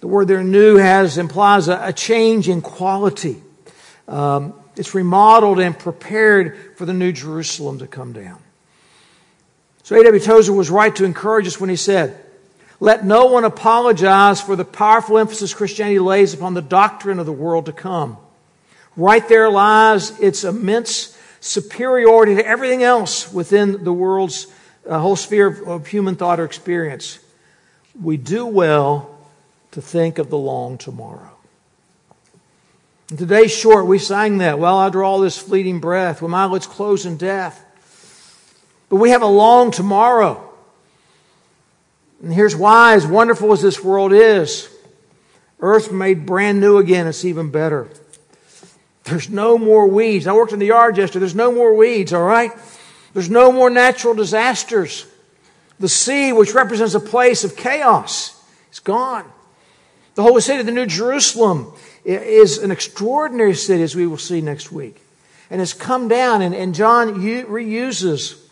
The 0.00 0.08
word 0.08 0.26
there, 0.26 0.42
new, 0.42 0.76
has 0.76 1.16
implies 1.16 1.68
a, 1.68 1.78
a 1.80 1.92
change 1.92 2.48
in 2.48 2.60
quality. 2.60 3.40
Um, 4.08 4.52
it's 4.74 4.94
remodeled 4.94 5.60
and 5.60 5.78
prepared 5.78 6.76
for 6.76 6.86
the 6.86 6.92
new 6.92 7.12
Jerusalem 7.12 7.78
to 7.78 7.86
come 7.86 8.12
down. 8.12 8.40
So 9.84 9.94
A.W. 9.94 10.20
Tozer 10.20 10.52
was 10.52 10.70
right 10.70 10.94
to 10.96 11.04
encourage 11.04 11.46
us 11.46 11.60
when 11.60 11.70
he 11.70 11.76
said, 11.76 12.20
Let 12.80 13.04
no 13.04 13.26
one 13.26 13.44
apologize 13.44 14.40
for 14.40 14.54
the 14.54 14.64
powerful 14.64 15.18
emphasis 15.18 15.52
Christianity 15.52 15.98
lays 15.98 16.32
upon 16.32 16.54
the 16.54 16.62
doctrine 16.62 17.18
of 17.18 17.26
the 17.26 17.32
world 17.32 17.66
to 17.66 17.72
come. 17.72 18.16
Right 18.96 19.26
there 19.28 19.50
lies 19.50 20.18
its 20.20 20.44
immense 20.44 21.16
superiority 21.40 22.36
to 22.36 22.46
everything 22.46 22.82
else 22.82 23.32
within 23.32 23.84
the 23.84 23.92
world's 23.92 24.46
uh, 24.88 24.98
whole 24.98 25.16
sphere 25.16 25.46
of, 25.46 25.68
of 25.68 25.86
human 25.86 26.16
thought 26.16 26.40
or 26.40 26.44
experience. 26.44 27.18
We 28.00 28.16
do 28.16 28.46
well 28.46 29.18
to 29.72 29.82
think 29.82 30.18
of 30.18 30.30
the 30.30 30.38
long 30.38 30.78
tomorrow. 30.78 31.30
And 33.10 33.18
today's 33.18 33.56
short, 33.56 33.86
we 33.86 33.98
sang 33.98 34.38
that. 34.38 34.58
Well, 34.58 34.76
I 34.76 34.90
draw 34.90 35.18
this 35.18 35.38
fleeting 35.38 35.80
breath, 35.80 36.20
when 36.22 36.30
my 36.30 36.44
lids 36.44 36.66
close 36.66 37.06
in 37.06 37.16
death. 37.16 37.64
But 38.88 38.96
we 38.96 39.10
have 39.10 39.22
a 39.22 39.26
long 39.26 39.70
tomorrow. 39.70 40.47
And 42.22 42.32
here's 42.32 42.56
why, 42.56 42.94
as 42.94 43.06
wonderful 43.06 43.52
as 43.52 43.62
this 43.62 43.82
world 43.82 44.12
is, 44.12 44.68
earth 45.60 45.92
made 45.92 46.26
brand 46.26 46.60
new 46.60 46.78
again, 46.78 47.06
it's 47.06 47.24
even 47.24 47.50
better. 47.50 47.88
There's 49.04 49.30
no 49.30 49.56
more 49.56 49.86
weeds. 49.86 50.26
I 50.26 50.32
worked 50.32 50.52
in 50.52 50.58
the 50.58 50.66
yard 50.66 50.96
yesterday. 50.96 51.20
There's 51.20 51.34
no 51.34 51.52
more 51.52 51.74
weeds, 51.74 52.12
all 52.12 52.24
right? 52.24 52.52
There's 53.14 53.30
no 53.30 53.50
more 53.52 53.70
natural 53.70 54.14
disasters. 54.14 55.06
The 55.80 55.88
sea, 55.88 56.32
which 56.32 56.54
represents 56.54 56.94
a 56.94 57.00
place 57.00 57.44
of 57.44 57.56
chaos, 57.56 58.42
is 58.72 58.80
gone. 58.80 59.24
The 60.14 60.22
holy 60.22 60.40
city, 60.40 60.62
the 60.64 60.72
New 60.72 60.86
Jerusalem, 60.86 61.72
is 62.04 62.58
an 62.58 62.70
extraordinary 62.70 63.54
city, 63.54 63.82
as 63.82 63.94
we 63.94 64.06
will 64.06 64.18
see 64.18 64.40
next 64.40 64.72
week. 64.72 65.00
And 65.50 65.60
has 65.60 65.72
come 65.72 66.08
down, 66.08 66.42
and, 66.42 66.54
and 66.54 66.74
John 66.74 67.22
reuses 67.22 68.47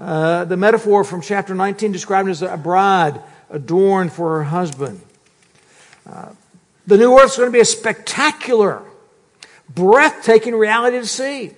uh, 0.00 0.46
the 0.46 0.56
metaphor 0.56 1.04
from 1.04 1.20
chapter 1.20 1.54
19, 1.54 1.92
describing 1.92 2.30
as 2.30 2.40
a 2.40 2.56
bride 2.56 3.20
adorned 3.50 4.12
for 4.12 4.38
her 4.38 4.44
husband. 4.44 5.00
Uh, 6.08 6.30
the 6.86 6.96
new 6.96 7.18
earth 7.18 7.32
is 7.32 7.36
going 7.36 7.48
to 7.48 7.52
be 7.52 7.60
a 7.60 7.66
spectacular, 7.66 8.82
breathtaking 9.68 10.54
reality 10.54 10.98
to 10.98 11.06
see. 11.06 11.50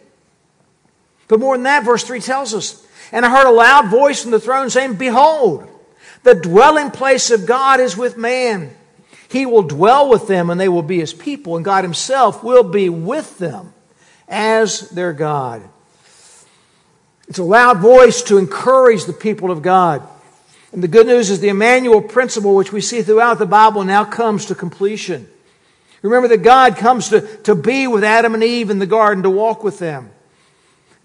But 1.29 1.39
more 1.39 1.57
than 1.57 1.63
that, 1.65 1.85
verse 1.85 2.03
3 2.03 2.21
tells 2.21 2.53
us, 2.53 2.85
And 3.13 3.25
I 3.25 3.31
heard 3.31 3.47
a 3.47 3.53
loud 3.53 3.89
voice 3.89 4.23
from 4.23 4.33
the 4.33 4.41
throne 4.41 4.71
saying, 4.71 4.95
Behold, 4.95 5.69
the 6.25 6.35
dwelling 6.35 6.91
place 6.91 7.31
of 7.31 7.47
God 7.47 7.79
is 7.79 7.97
with 7.97 8.17
man. 8.17 8.77
He 9.29 9.47
will 9.47 9.63
dwell 9.63 10.11
with 10.11 10.27
them, 10.27 10.51
and 10.51 10.61
they 10.61 10.69
will 10.69 10.83
be 10.83 10.99
his 10.99 11.15
people, 11.15 11.57
and 11.57 11.65
God 11.65 11.85
himself 11.85 12.43
will 12.43 12.65
be 12.65 12.89
with 12.89 13.39
them 13.39 13.73
as 14.29 14.91
their 14.91 15.13
God. 15.13 15.63
It's 17.33 17.39
a 17.39 17.45
loud 17.45 17.79
voice 17.79 18.21
to 18.25 18.37
encourage 18.37 19.07
the 19.07 19.15
people 19.15 19.51
of 19.51 19.63
God. 19.63 20.07
And 20.71 20.83
the 20.83 20.87
good 20.87 21.07
news 21.07 21.31
is 21.31 21.41
the 21.41 21.49
Emmanuel 21.49 22.03
principle, 22.03 22.55
which 22.55 22.75
we 22.75 22.83
see 22.83 23.01
throughout 23.01 23.39
the 23.39 23.47
Bible, 23.47 23.85
now 23.85 24.05
comes 24.05 24.45
to 24.45 24.55
completion. 24.55 25.27
Remember 26.03 26.29
that 26.29 26.43
God 26.43 26.77
comes 26.77 27.09
to, 27.09 27.23
to 27.45 27.55
be 27.55 27.87
with 27.87 28.05
Adam 28.05 28.35
and 28.35 28.45
Eve 28.45 28.69
in 28.69 28.79
the 28.79 28.87
garden, 28.87 29.23
to 29.23 29.31
walk 29.31 29.65
with 29.65 29.79
them. 29.79 30.11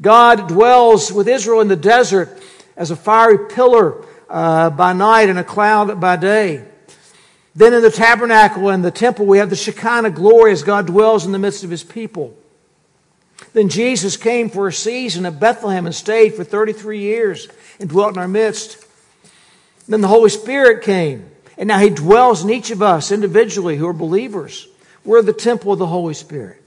God 0.01 0.49
dwells 0.49 1.13
with 1.13 1.29
Israel 1.29 1.61
in 1.61 1.69
the 1.69 1.77
desert 1.77 2.37
as 2.75 2.91
a 2.91 2.97
fiery 2.97 3.47
pillar 3.47 4.03
uh, 4.29 4.69
by 4.71 4.91
night 4.91 5.29
and 5.29 5.39
a 5.39 5.45
cloud 5.45 5.97
by 6.01 6.17
day. 6.17 6.61
Then 7.55 7.73
in 7.73 7.81
the 7.81 7.89
tabernacle 7.89 8.67
and 8.67 8.83
the 8.83 8.91
temple, 8.91 9.27
we 9.27 9.37
have 9.37 9.49
the 9.49 9.55
Shekinah 9.55 10.09
glory 10.09 10.51
as 10.51 10.61
God 10.61 10.87
dwells 10.87 11.25
in 11.25 11.31
the 11.31 11.39
midst 11.39 11.63
of 11.63 11.69
his 11.69 11.85
people. 11.85 12.35
Then 13.53 13.69
Jesus 13.69 14.17
came 14.17 14.49
for 14.49 14.67
a 14.67 14.73
season 14.73 15.25
at 15.25 15.39
Bethlehem 15.39 15.85
and 15.85 15.95
stayed 15.95 16.35
for 16.35 16.43
33 16.43 16.99
years 16.99 17.47
and 17.79 17.89
dwelt 17.89 18.13
in 18.13 18.19
our 18.19 18.27
midst. 18.27 18.85
Then 19.87 20.01
the 20.01 20.07
Holy 20.07 20.29
Spirit 20.29 20.83
came, 20.83 21.29
and 21.57 21.67
now 21.67 21.79
He 21.79 21.89
dwells 21.89 22.43
in 22.43 22.49
each 22.49 22.71
of 22.71 22.81
us 22.81 23.11
individually 23.11 23.77
who 23.77 23.87
are 23.87 23.93
believers. 23.93 24.67
We're 25.05 25.21
the 25.21 25.33
temple 25.33 25.73
of 25.73 25.79
the 25.79 25.87
Holy 25.87 26.13
Spirit. 26.13 26.61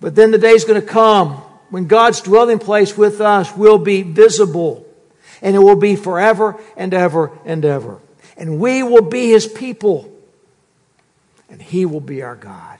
But 0.00 0.14
then 0.14 0.30
the 0.30 0.38
day 0.38 0.50
is 0.50 0.64
going 0.64 0.80
to 0.80 0.86
come 0.86 1.30
when 1.70 1.86
God's 1.86 2.20
dwelling 2.20 2.58
place 2.58 2.96
with 2.96 3.20
us 3.20 3.56
will 3.56 3.78
be 3.78 4.02
visible, 4.02 4.86
and 5.42 5.56
it 5.56 5.58
will 5.58 5.76
be 5.76 5.96
forever 5.96 6.60
and 6.76 6.94
ever 6.94 7.36
and 7.44 7.64
ever. 7.64 7.98
And 8.36 8.60
we 8.60 8.82
will 8.82 9.02
be 9.02 9.30
His 9.30 9.46
people, 9.46 10.12
and 11.50 11.60
He 11.60 11.86
will 11.86 12.00
be 12.00 12.22
our 12.22 12.36
God. 12.36 12.78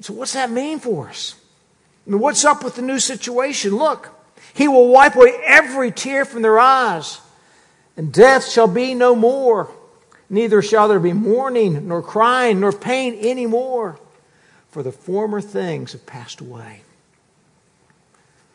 So, 0.00 0.14
what's 0.14 0.32
that 0.32 0.50
mean 0.50 0.78
for 0.78 1.08
us? 1.08 1.34
I 2.06 2.10
mean, 2.10 2.20
what's 2.20 2.44
up 2.44 2.64
with 2.64 2.76
the 2.76 2.82
new 2.82 2.98
situation? 2.98 3.76
Look, 3.76 4.08
he 4.54 4.66
will 4.66 4.88
wipe 4.88 5.14
away 5.14 5.38
every 5.44 5.90
tear 5.90 6.24
from 6.24 6.42
their 6.42 6.58
eyes, 6.58 7.20
and 7.96 8.12
death 8.12 8.48
shall 8.48 8.68
be 8.68 8.94
no 8.94 9.14
more. 9.14 9.70
Neither 10.28 10.62
shall 10.62 10.88
there 10.88 11.00
be 11.00 11.12
mourning, 11.12 11.88
nor 11.88 12.02
crying, 12.02 12.60
nor 12.60 12.72
pain 12.72 13.14
any 13.14 13.46
more, 13.46 13.98
for 14.70 14.82
the 14.82 14.92
former 14.92 15.40
things 15.40 15.92
have 15.92 16.06
passed 16.06 16.40
away. 16.40 16.82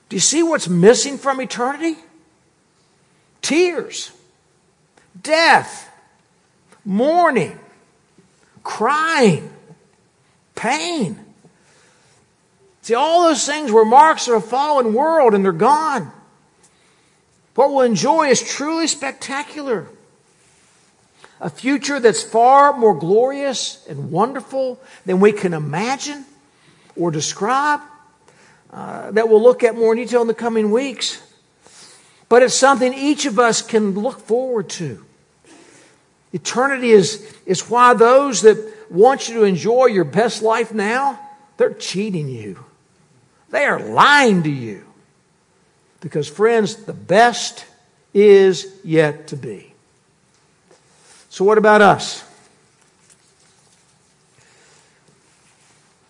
Do 0.07 0.15
you 0.15 0.21
see 0.21 0.41
what's 0.41 0.69
missing 0.69 1.17
from 1.17 1.41
eternity? 1.41 1.97
Tears, 3.41 4.11
death, 5.21 5.91
mourning, 6.85 7.59
crying, 8.63 9.51
pain. 10.55 11.24
See, 12.85 12.93
all 12.93 13.23
those 13.23 13.47
things 13.47 13.71
were 13.71 13.83
marks 13.83 14.27
of 14.27 14.35
a 14.35 14.41
fallen 14.41 14.93
world 14.93 15.33
and 15.33 15.43
they're 15.43 15.51
gone. 15.51 16.11
What 17.55 17.71
we'll 17.71 17.81
enjoy 17.81 18.27
is 18.27 18.39
truly 18.39 18.85
spectacular. 18.85 19.87
A 21.41 21.49
future 21.49 21.99
that's 21.99 22.21
far 22.21 22.77
more 22.77 22.93
glorious 22.93 23.83
and 23.89 24.11
wonderful 24.11 24.79
than 25.03 25.19
we 25.19 25.31
can 25.31 25.55
imagine 25.55 26.25
or 26.95 27.09
describe, 27.09 27.81
uh, 28.71 29.09
that 29.09 29.29
we'll 29.29 29.41
look 29.41 29.63
at 29.63 29.73
more 29.73 29.93
in 29.93 29.97
detail 29.97 30.21
in 30.21 30.27
the 30.27 30.35
coming 30.35 30.69
weeks. 30.69 31.23
But 32.29 32.43
it's 32.43 32.53
something 32.53 32.93
each 32.93 33.25
of 33.25 33.39
us 33.39 33.63
can 33.63 33.95
look 33.95 34.19
forward 34.19 34.69
to. 34.69 35.03
Eternity 36.33 36.91
is, 36.91 37.35
is 37.47 37.67
why 37.67 37.95
those 37.95 38.43
that 38.43 38.91
want 38.91 39.27
you 39.27 39.39
to 39.39 39.43
enjoy 39.43 39.87
your 39.87 40.03
best 40.03 40.43
life 40.43 40.71
now, 40.71 41.19
they're 41.57 41.73
cheating 41.73 42.29
you. 42.29 42.64
They 43.49 43.65
are 43.65 43.79
lying 43.79 44.43
to 44.43 44.49
you. 44.49 44.85
Because, 46.01 46.27
friends, 46.27 46.75
the 46.75 46.93
best 46.93 47.65
is 48.13 48.73
yet 48.83 49.27
to 49.27 49.37
be. 49.37 49.73
So, 51.29 51.43
what 51.43 51.57
about 51.57 51.81
us? 51.81 52.23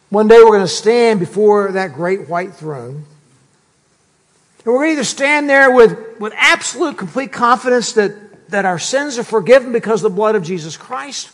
One 0.09 0.27
day 0.27 0.37
we're 0.37 0.51
going 0.51 0.61
to 0.61 0.67
stand 0.67 1.19
before 1.19 1.71
that 1.73 1.93
great 1.93 2.29
white 2.29 2.53
throne. 2.53 3.05
And 4.65 4.65
we're 4.65 4.79
going 4.79 4.89
to 4.89 4.93
either 4.93 5.03
stand 5.03 5.49
there 5.49 5.71
with, 5.71 6.19
with 6.19 6.33
absolute, 6.35 6.97
complete 6.97 7.31
confidence 7.31 7.93
that, 7.93 8.49
that 8.49 8.65
our 8.65 8.79
sins 8.79 9.17
are 9.17 9.23
forgiven 9.23 9.71
because 9.71 10.03
of 10.03 10.11
the 10.11 10.15
blood 10.15 10.35
of 10.35 10.43
Jesus 10.43 10.77
Christ, 10.77 11.31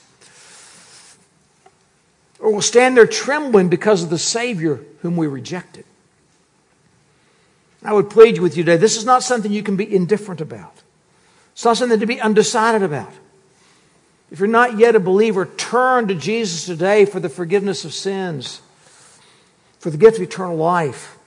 or 2.40 2.52
we'll 2.52 2.62
stand 2.62 2.98
there 2.98 3.08
trembling 3.08 3.70
because 3.70 4.04
of 4.04 4.10
the 4.10 4.18
Savior 4.18 4.84
whom 5.02 5.16
we 5.16 5.28
rejected. 5.28 5.86
I 7.84 7.94
would 7.94 8.10
plead 8.10 8.40
with 8.40 8.58
you 8.58 8.64
today 8.64 8.78
this 8.78 8.98
is 8.98 9.06
not 9.06 9.24
something 9.24 9.52
you 9.52 9.64
can 9.64 9.76
be 9.76 9.94
indifferent 9.94 10.42
about. 10.42 10.82
It's 11.54 11.66
not 11.66 11.78
something 11.78 12.00
to 12.00 12.06
be 12.06 12.22
undecided 12.22 12.84
about. 12.84 13.12
If 14.32 14.40
you're 14.40 14.48
not 14.48 14.78
yet 14.78 14.96
a 14.96 15.00
believer, 15.00 15.46
turn 15.46 16.08
to 16.08 16.16
Jesus 16.16 16.66
today 16.66 17.06
for 17.06 17.20
the 17.20 17.28
forgiveness 17.28 17.84
of 17.84 17.94
sins, 17.94 18.62
for 19.80 19.90
the 19.90 19.98
gift 19.98 20.18
of 20.18 20.24
eternal 20.24 20.56
life, 20.56 21.18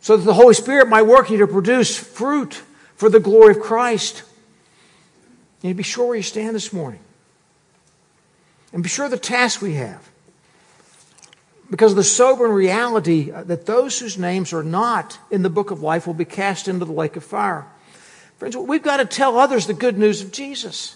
so 0.00 0.16
that 0.16 0.24
the 0.24 0.34
Holy 0.34 0.54
Spirit 0.54 0.88
might 0.88 1.02
work 1.02 1.30
you 1.30 1.38
to 1.38 1.46
produce 1.46 1.96
fruit 1.96 2.62
for 2.96 3.08
the 3.08 3.20
glory 3.20 3.54
of 3.54 3.60
Christ. 3.60 4.24
And 5.62 5.76
be 5.76 5.82
sure 5.82 6.08
where 6.08 6.16
you 6.16 6.22
stand 6.22 6.56
this 6.56 6.72
morning. 6.72 7.00
And 8.72 8.82
be 8.82 8.88
sure 8.88 9.08
the 9.08 9.16
task 9.16 9.62
we 9.62 9.74
have 9.74 10.10
because 11.74 11.90
of 11.90 11.96
the 11.96 12.04
sobering 12.04 12.52
reality 12.52 13.32
uh, 13.32 13.42
that 13.42 13.66
those 13.66 13.98
whose 13.98 14.16
names 14.16 14.52
are 14.52 14.62
not 14.62 15.18
in 15.28 15.42
the 15.42 15.50
book 15.50 15.72
of 15.72 15.82
life 15.82 16.06
will 16.06 16.14
be 16.14 16.24
cast 16.24 16.68
into 16.68 16.84
the 16.84 16.92
lake 16.92 17.16
of 17.16 17.24
fire. 17.24 17.66
Friends, 18.38 18.56
we've 18.56 18.80
got 18.80 18.98
to 18.98 19.04
tell 19.04 19.36
others 19.36 19.66
the 19.66 19.74
good 19.74 19.98
news 19.98 20.22
of 20.22 20.30
Jesus. 20.30 20.94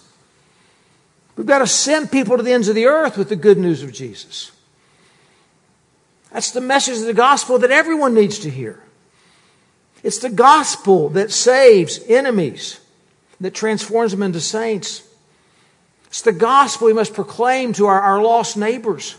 We've 1.35 1.45
got 1.45 1.59
to 1.59 1.67
send 1.67 2.13
people 2.13 2.37
to 2.37 2.43
the 2.43 2.53
ends 2.53 2.69
of 2.69 2.75
the 2.75 2.85
earth 2.85 3.17
with 3.17 3.27
the 3.27 3.35
good 3.35 3.57
news 3.57 3.83
of 3.83 3.91
Jesus. 3.91 4.53
That's 6.31 6.51
the 6.51 6.61
message 6.61 6.99
of 6.99 7.07
the 7.07 7.13
gospel 7.13 7.59
that 7.59 7.71
everyone 7.71 8.13
needs 8.13 8.39
to 8.39 8.49
hear. 8.49 8.81
It's 10.01 10.19
the 10.19 10.29
gospel 10.29 11.09
that 11.09 11.29
saves 11.29 11.99
enemies, 12.07 12.79
that 13.41 13.53
transforms 13.53 14.13
them 14.13 14.23
into 14.23 14.39
saints. 14.39 15.05
It's 16.07 16.21
the 16.21 16.31
gospel 16.31 16.87
we 16.87 16.93
must 16.93 17.13
proclaim 17.13 17.73
to 17.73 17.87
our, 17.87 17.99
our 17.99 18.21
lost 18.21 18.55
neighbors. 18.55 19.17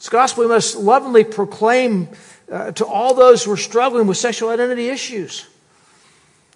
This 0.00 0.08
gospel 0.08 0.44
we 0.44 0.48
must 0.48 0.76
lovingly 0.76 1.24
proclaim 1.24 2.08
uh, 2.50 2.72
to 2.72 2.86
all 2.86 3.12
those 3.12 3.44
who 3.44 3.52
are 3.52 3.58
struggling 3.58 4.06
with 4.06 4.16
sexual 4.16 4.48
identity 4.48 4.88
issues, 4.88 5.46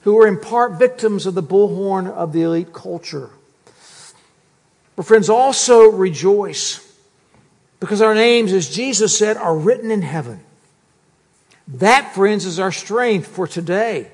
who 0.00 0.18
are 0.18 0.26
in 0.26 0.40
part 0.40 0.78
victims 0.78 1.26
of 1.26 1.35
the 1.35 1.42
bullhorn 1.42 2.11
of 2.11 2.33
the 2.33 2.40
elite 2.40 2.72
culture. 2.72 3.28
But 4.96 5.04
friends, 5.04 5.28
also 5.28 5.90
rejoice 5.90 6.80
because 7.80 8.00
our 8.00 8.14
names, 8.14 8.50
as 8.54 8.74
Jesus 8.74 9.18
said, 9.18 9.37
are 9.37 9.54
written 9.54 9.90
in 9.90 10.00
heaven. 10.00 10.40
That, 11.68 12.14
friends, 12.14 12.46
is 12.46 12.59
our 12.59 12.72
strength 12.72 13.26
for 13.26 13.46
today 13.46 14.11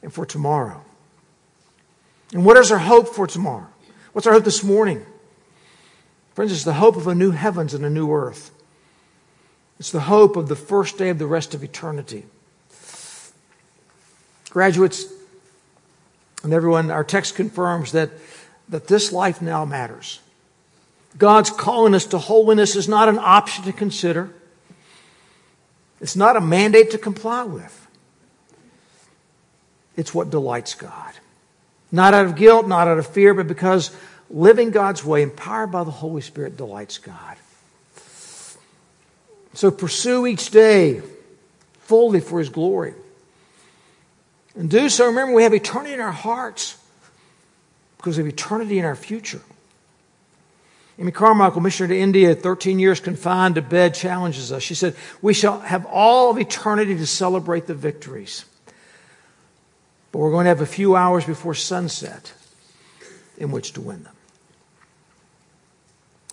and 0.00 0.14
for 0.14 0.24
tomorrow. 0.24 0.80
And 2.32 2.44
what 2.44 2.56
is 2.56 2.70
our 2.70 2.78
hope 2.78 3.08
for 3.08 3.26
tomorrow? 3.26 3.66
What's 4.12 4.28
our 4.28 4.32
hope 4.32 4.44
this 4.44 4.62
morning? 4.62 5.04
Friends, 6.34 6.52
it's 6.52 6.62
the 6.62 6.74
hope 6.74 6.94
of 6.94 7.08
a 7.08 7.16
new 7.16 7.32
heavens 7.32 7.74
and 7.74 7.84
a 7.84 7.90
new 7.90 8.12
earth. 8.12 8.52
It's 9.80 9.90
the 9.90 10.00
hope 10.00 10.36
of 10.36 10.48
the 10.48 10.56
first 10.56 10.98
day 10.98 11.08
of 11.08 11.18
the 11.18 11.26
rest 11.26 11.54
of 11.54 11.64
eternity. 11.64 12.26
Graduates 14.50 15.06
and 16.42 16.52
everyone, 16.52 16.90
our 16.90 17.02
text 17.02 17.34
confirms 17.34 17.92
that, 17.92 18.10
that 18.68 18.88
this 18.88 19.10
life 19.10 19.40
now 19.40 19.64
matters. 19.64 20.20
God's 21.16 21.50
calling 21.50 21.94
us 21.94 22.04
to 22.06 22.18
holiness 22.18 22.76
is 22.76 22.88
not 22.88 23.08
an 23.08 23.18
option 23.18 23.64
to 23.64 23.72
consider. 23.72 24.30
It's 26.00 26.16
not 26.16 26.36
a 26.36 26.40
mandate 26.40 26.90
to 26.92 26.98
comply 26.98 27.44
with. 27.44 27.86
It's 29.96 30.14
what 30.14 30.30
delights 30.30 30.74
God. 30.74 31.12
Not 31.90 32.14
out 32.14 32.26
of 32.26 32.36
guilt, 32.36 32.68
not 32.68 32.86
out 32.86 32.98
of 32.98 33.06
fear, 33.06 33.34
but 33.34 33.48
because 33.48 33.94
living 34.28 34.70
God's 34.70 35.04
way, 35.04 35.22
empowered 35.22 35.72
by 35.72 35.84
the 35.84 35.90
Holy 35.90 36.22
Spirit, 36.22 36.56
delights 36.56 36.98
God. 36.98 37.36
So 39.54 39.70
pursue 39.70 40.26
each 40.26 40.50
day 40.50 41.02
fully 41.80 42.20
for 42.20 42.38
His 42.38 42.48
glory. 42.48 42.94
And 44.54 44.70
do 44.70 44.88
so, 44.88 45.06
remember, 45.06 45.34
we 45.34 45.42
have 45.42 45.54
eternity 45.54 45.94
in 45.94 46.00
our 46.00 46.12
hearts 46.12 46.76
because 47.96 48.18
of 48.18 48.26
eternity 48.26 48.78
in 48.78 48.84
our 48.84 48.96
future. 48.96 49.42
Amy 50.98 51.12
Carmichael, 51.12 51.62
missionary 51.62 51.96
to 51.96 52.00
India, 52.00 52.34
13 52.34 52.78
years 52.78 53.00
confined 53.00 53.54
to 53.54 53.62
bed, 53.62 53.94
challenges 53.94 54.52
us. 54.52 54.62
She 54.62 54.74
said, 54.74 54.94
We 55.22 55.32
shall 55.32 55.60
have 55.60 55.86
all 55.86 56.30
of 56.30 56.38
eternity 56.38 56.94
to 56.96 57.06
celebrate 57.06 57.66
the 57.66 57.74
victories. 57.74 58.44
But 60.12 60.18
we're 60.18 60.30
going 60.30 60.44
to 60.44 60.50
have 60.50 60.60
a 60.60 60.66
few 60.66 60.96
hours 60.96 61.24
before 61.24 61.54
sunset 61.54 62.32
in 63.38 63.50
which 63.50 63.72
to 63.74 63.80
win 63.80 64.02
them. 64.02 64.14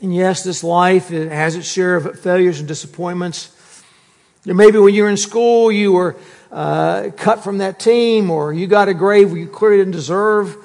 And 0.02 0.14
yes, 0.14 0.44
this 0.44 0.64
life 0.64 1.10
has 1.10 1.56
its 1.56 1.68
share 1.68 1.96
of 1.96 2.20
failures 2.20 2.60
and 2.60 2.68
disappointments. 2.68 3.52
Maybe 4.46 4.78
when 4.78 4.94
you 4.94 5.04
were 5.04 5.10
in 5.10 5.18
school, 5.18 5.72
you 5.72 5.92
were 5.92 6.16
uh, 6.52 7.10
cut 7.18 7.44
from 7.44 7.58
that 7.58 7.80
team, 7.80 8.30
or 8.30 8.54
you 8.54 8.68
got 8.68 8.88
a 8.88 8.94
grade 8.94 9.30
you 9.32 9.48
clearly 9.48 9.78
didn't 9.78 9.94
deserve. 9.94 10.56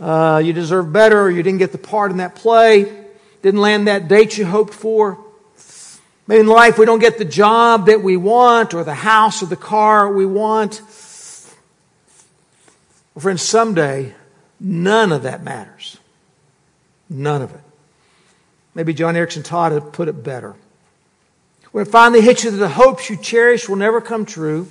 Uh, 0.00 0.42
you 0.44 0.52
deserve 0.52 0.92
better, 0.92 1.20
or 1.22 1.30
you 1.30 1.42
didn't 1.42 1.58
get 1.58 1.72
the 1.72 1.78
part 1.78 2.10
in 2.10 2.16
that 2.18 2.34
play, 2.34 3.06
didn't 3.42 3.60
land 3.60 3.86
that 3.86 4.08
date 4.08 4.36
you 4.36 4.44
hoped 4.44 4.74
for. 4.74 5.18
Maybe 6.26 6.40
in 6.40 6.46
life 6.46 6.78
we 6.78 6.84
don't 6.84 6.98
get 6.98 7.18
the 7.18 7.24
job 7.24 7.86
that 7.86 8.02
we 8.02 8.16
want, 8.16 8.74
or 8.74 8.82
the 8.82 8.94
house 8.94 9.42
or 9.42 9.46
the 9.46 9.56
car 9.56 10.12
we 10.12 10.26
want. 10.26 10.82
Well, 13.14 13.22
friends, 13.22 13.42
someday 13.42 14.14
none 14.58 15.12
of 15.12 15.22
that 15.22 15.42
matters. 15.42 15.96
None 17.08 17.42
of 17.42 17.54
it. 17.54 17.60
Maybe 18.74 18.94
Joni 18.94 19.16
Eareckson 19.16 19.42
Tada 19.42 19.92
put 19.92 20.08
it 20.08 20.22
better. 20.22 20.54
When 21.72 21.86
it 21.86 21.90
finally 21.90 22.20
hits 22.20 22.44
you 22.44 22.50
that 22.50 22.56
the 22.56 22.68
hopes 22.68 23.10
you 23.10 23.16
cherish 23.16 23.68
will 23.68 23.76
never 23.76 24.00
come 24.00 24.24
true, 24.24 24.68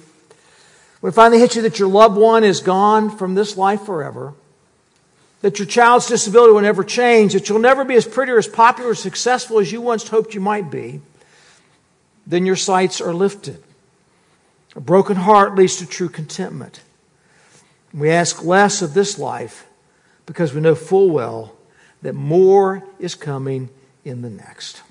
when 0.99 1.12
it 1.12 1.15
finally 1.15 1.39
hits 1.39 1.55
you 1.55 1.62
that 1.62 1.79
your 1.79 1.88
loved 1.88 2.17
one 2.17 2.43
is 2.43 2.59
gone 2.59 3.15
from 3.15 3.35
this 3.35 3.55
life 3.55 3.83
forever, 3.83 4.33
that 5.41 5.59
your 5.59 5.65
child's 5.65 6.07
disability 6.07 6.53
will 6.53 6.62
never 6.62 6.83
change, 6.83 7.33
that 7.33 7.47
you'll 7.47 7.59
never 7.59 7.85
be 7.85 7.95
as 7.95 8.05
pretty 8.05 8.31
or 8.31 8.38
as 8.38 8.47
popular 8.47 8.91
or 8.91 8.95
successful 8.95 9.59
as 9.59 9.71
you 9.71 9.79
once 9.79 10.07
hoped 10.07 10.33
you 10.33 10.41
might 10.41 10.69
be, 10.69 10.99
then 12.27 12.45
your 12.45 12.57
sights 12.57 12.99
are 12.99 13.13
lifted. 13.13 13.63
A 14.75 14.81
broken 14.81 15.15
heart 15.15 15.55
leads 15.55 15.77
to 15.77 15.85
true 15.85 16.09
contentment. 16.09 16.81
We 17.93 18.09
ask 18.09 18.43
less 18.43 18.81
of 18.81 18.93
this 18.93 19.17
life 19.17 19.65
because 20.25 20.53
we 20.53 20.62
know 20.62 20.75
full 20.75 21.09
well 21.09 21.55
that 22.01 22.13
more 22.13 22.83
is 22.99 23.15
coming 23.15 23.69
in 24.09 24.21
the 24.21 24.29
next. 24.29 24.81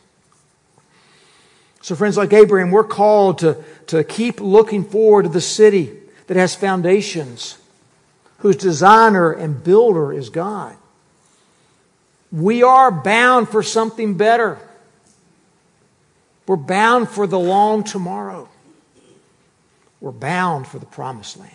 So, 1.83 1.95
friends, 1.95 2.17
like 2.17 2.33
Abraham, 2.33 2.71
we're 2.71 2.85
called 2.85 3.39
to, 3.39 3.63
to 3.89 4.05
keep 4.05 4.41
looking 4.41 4.85
forward 4.85 5.25
to 5.25 5.29
the 5.29 5.41
city 5.41 5.93
that 6.27 6.37
has 6.37 6.55
foundations, 6.55 7.59
whose 8.39 8.57
designer 8.57 9.33
and 9.33 9.63
builder 9.63 10.13
is 10.13 10.31
God. 10.31 10.77
We 12.31 12.63
are 12.63 12.91
bound 12.91 13.49
for 13.49 13.63
something 13.63 14.17
better. 14.17 14.59
We're 16.47 16.57
bound 16.57 17.09
for 17.09 17.27
the 17.27 17.39
long 17.39 17.85
tomorrow. 17.85 18.49
We're 20.01 20.13
bound 20.13 20.67
for 20.67 20.79
the 20.79 20.87
promised 20.87 21.39
land. 21.39 21.53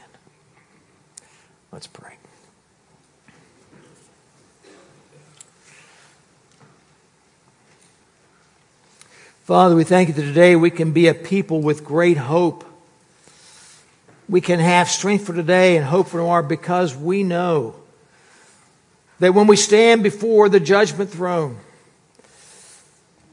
Let's 1.71 1.87
pray. 1.87 2.17
Father, 9.43 9.75
we 9.75 9.83
thank 9.83 10.07
you 10.07 10.13
that 10.13 10.21
today 10.21 10.55
we 10.55 10.71
can 10.71 10.93
be 10.93 11.07
a 11.07 11.13
people 11.13 11.61
with 11.61 11.83
great 11.83 12.15
hope. 12.15 12.63
We 14.29 14.39
can 14.39 14.61
have 14.61 14.87
strength 14.87 15.25
for 15.25 15.33
today 15.33 15.75
and 15.75 15.85
hope 15.85 16.07
for 16.07 16.19
tomorrow 16.19 16.47
because 16.47 16.95
we 16.95 17.23
know 17.23 17.75
that 19.19 19.33
when 19.33 19.47
we 19.47 19.57
stand 19.57 20.01
before 20.01 20.47
the 20.47 20.61
judgment 20.61 21.09
throne, 21.09 21.57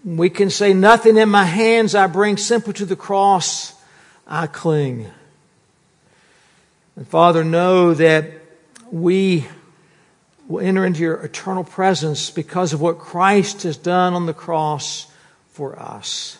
we 0.04 0.30
can 0.30 0.50
say, 0.50 0.74
Nothing 0.74 1.16
in 1.16 1.28
my 1.28 1.44
hands 1.44 1.94
I 1.94 2.08
bring, 2.08 2.36
simply 2.38 2.72
to 2.72 2.86
the 2.86 2.96
cross 2.96 3.72
I 4.26 4.48
cling. 4.48 5.06
And 6.96 7.06
Father, 7.06 7.44
know 7.44 7.94
that 7.94 8.32
we 8.90 9.46
will 10.48 10.58
enter 10.58 10.84
into 10.84 11.02
your 11.02 11.22
eternal 11.22 11.62
presence 11.62 12.30
because 12.30 12.72
of 12.72 12.80
what 12.80 12.98
Christ 12.98 13.62
has 13.62 13.76
done 13.76 14.14
on 14.14 14.26
the 14.26 14.34
cross 14.34 15.06
for 15.50 15.78
us. 15.78 16.38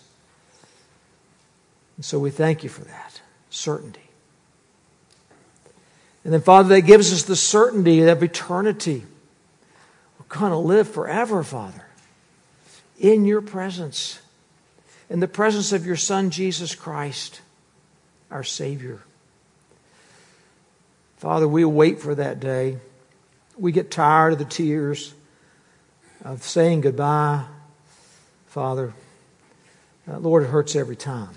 And 1.96 2.04
so 2.04 2.18
we 2.18 2.30
thank 2.30 2.62
you 2.62 2.70
for 2.70 2.82
that 2.84 3.20
certainty. 3.50 4.00
And 6.24 6.32
then, 6.32 6.40
Father, 6.40 6.70
that 6.70 6.82
gives 6.82 7.12
us 7.12 7.22
the 7.24 7.36
certainty 7.36 8.02
of 8.02 8.22
eternity. 8.22 9.04
We're 10.18 10.38
going 10.38 10.52
to 10.52 10.58
live 10.58 10.88
forever, 10.88 11.42
Father, 11.42 11.84
in 12.98 13.24
your 13.24 13.40
presence, 13.40 14.20
in 15.08 15.20
the 15.20 15.28
presence 15.28 15.72
of 15.72 15.86
your 15.86 15.96
Son, 15.96 16.30
Jesus 16.30 16.74
Christ, 16.74 17.40
our 18.30 18.44
Savior. 18.44 19.00
Father, 21.16 21.48
we 21.48 21.64
wait 21.64 22.00
for 22.00 22.14
that 22.14 22.40
day. 22.40 22.78
We 23.58 23.72
get 23.72 23.90
tired 23.90 24.32
of 24.32 24.38
the 24.38 24.44
tears, 24.46 25.12
of 26.24 26.42
saying 26.42 26.82
goodbye. 26.82 27.44
Father, 28.50 28.92
uh, 30.10 30.18
Lord, 30.18 30.42
it 30.42 30.48
hurts 30.48 30.74
every 30.74 30.96
time. 30.96 31.30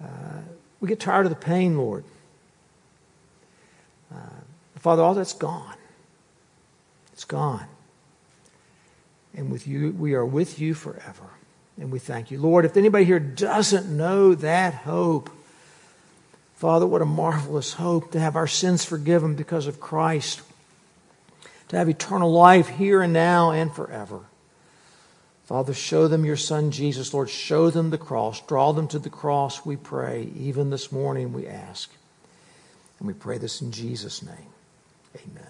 Uh, 0.00 0.42
we 0.78 0.86
get 0.86 1.00
tired 1.00 1.26
of 1.26 1.30
the 1.30 1.36
pain, 1.36 1.76
Lord. 1.76 2.04
Uh, 4.14 4.18
Father, 4.76 5.02
all 5.02 5.14
that's 5.14 5.32
gone. 5.32 5.74
It's 7.12 7.24
gone. 7.24 7.66
And 9.34 9.50
with 9.50 9.66
you, 9.66 9.90
we 9.98 10.14
are 10.14 10.24
with 10.24 10.60
you 10.60 10.74
forever. 10.74 11.24
And 11.76 11.90
we 11.90 11.98
thank 11.98 12.30
you. 12.30 12.38
Lord, 12.38 12.64
if 12.64 12.76
anybody 12.76 13.04
here 13.04 13.18
doesn't 13.18 13.88
know 13.88 14.36
that 14.36 14.74
hope, 14.74 15.28
Father, 16.54 16.86
what 16.86 17.02
a 17.02 17.04
marvelous 17.04 17.72
hope 17.72 18.12
to 18.12 18.20
have 18.20 18.36
our 18.36 18.46
sins 18.46 18.84
forgiven 18.84 19.34
because 19.34 19.66
of 19.66 19.80
Christ, 19.80 20.40
to 21.66 21.76
have 21.76 21.88
eternal 21.88 22.30
life 22.30 22.68
here 22.68 23.02
and 23.02 23.12
now 23.12 23.50
and 23.50 23.74
forever. 23.74 24.20
Father, 25.48 25.72
show 25.72 26.08
them 26.08 26.26
your 26.26 26.36
Son 26.36 26.70
Jesus. 26.70 27.14
Lord, 27.14 27.30
show 27.30 27.70
them 27.70 27.88
the 27.88 27.96
cross. 27.96 28.42
Draw 28.42 28.72
them 28.72 28.86
to 28.88 28.98
the 28.98 29.08
cross, 29.08 29.64
we 29.64 29.76
pray. 29.76 30.28
Even 30.36 30.68
this 30.68 30.92
morning, 30.92 31.32
we 31.32 31.46
ask. 31.46 31.90
And 32.98 33.08
we 33.08 33.14
pray 33.14 33.38
this 33.38 33.62
in 33.62 33.72
Jesus' 33.72 34.22
name. 34.22 34.52
Amen. 35.16 35.47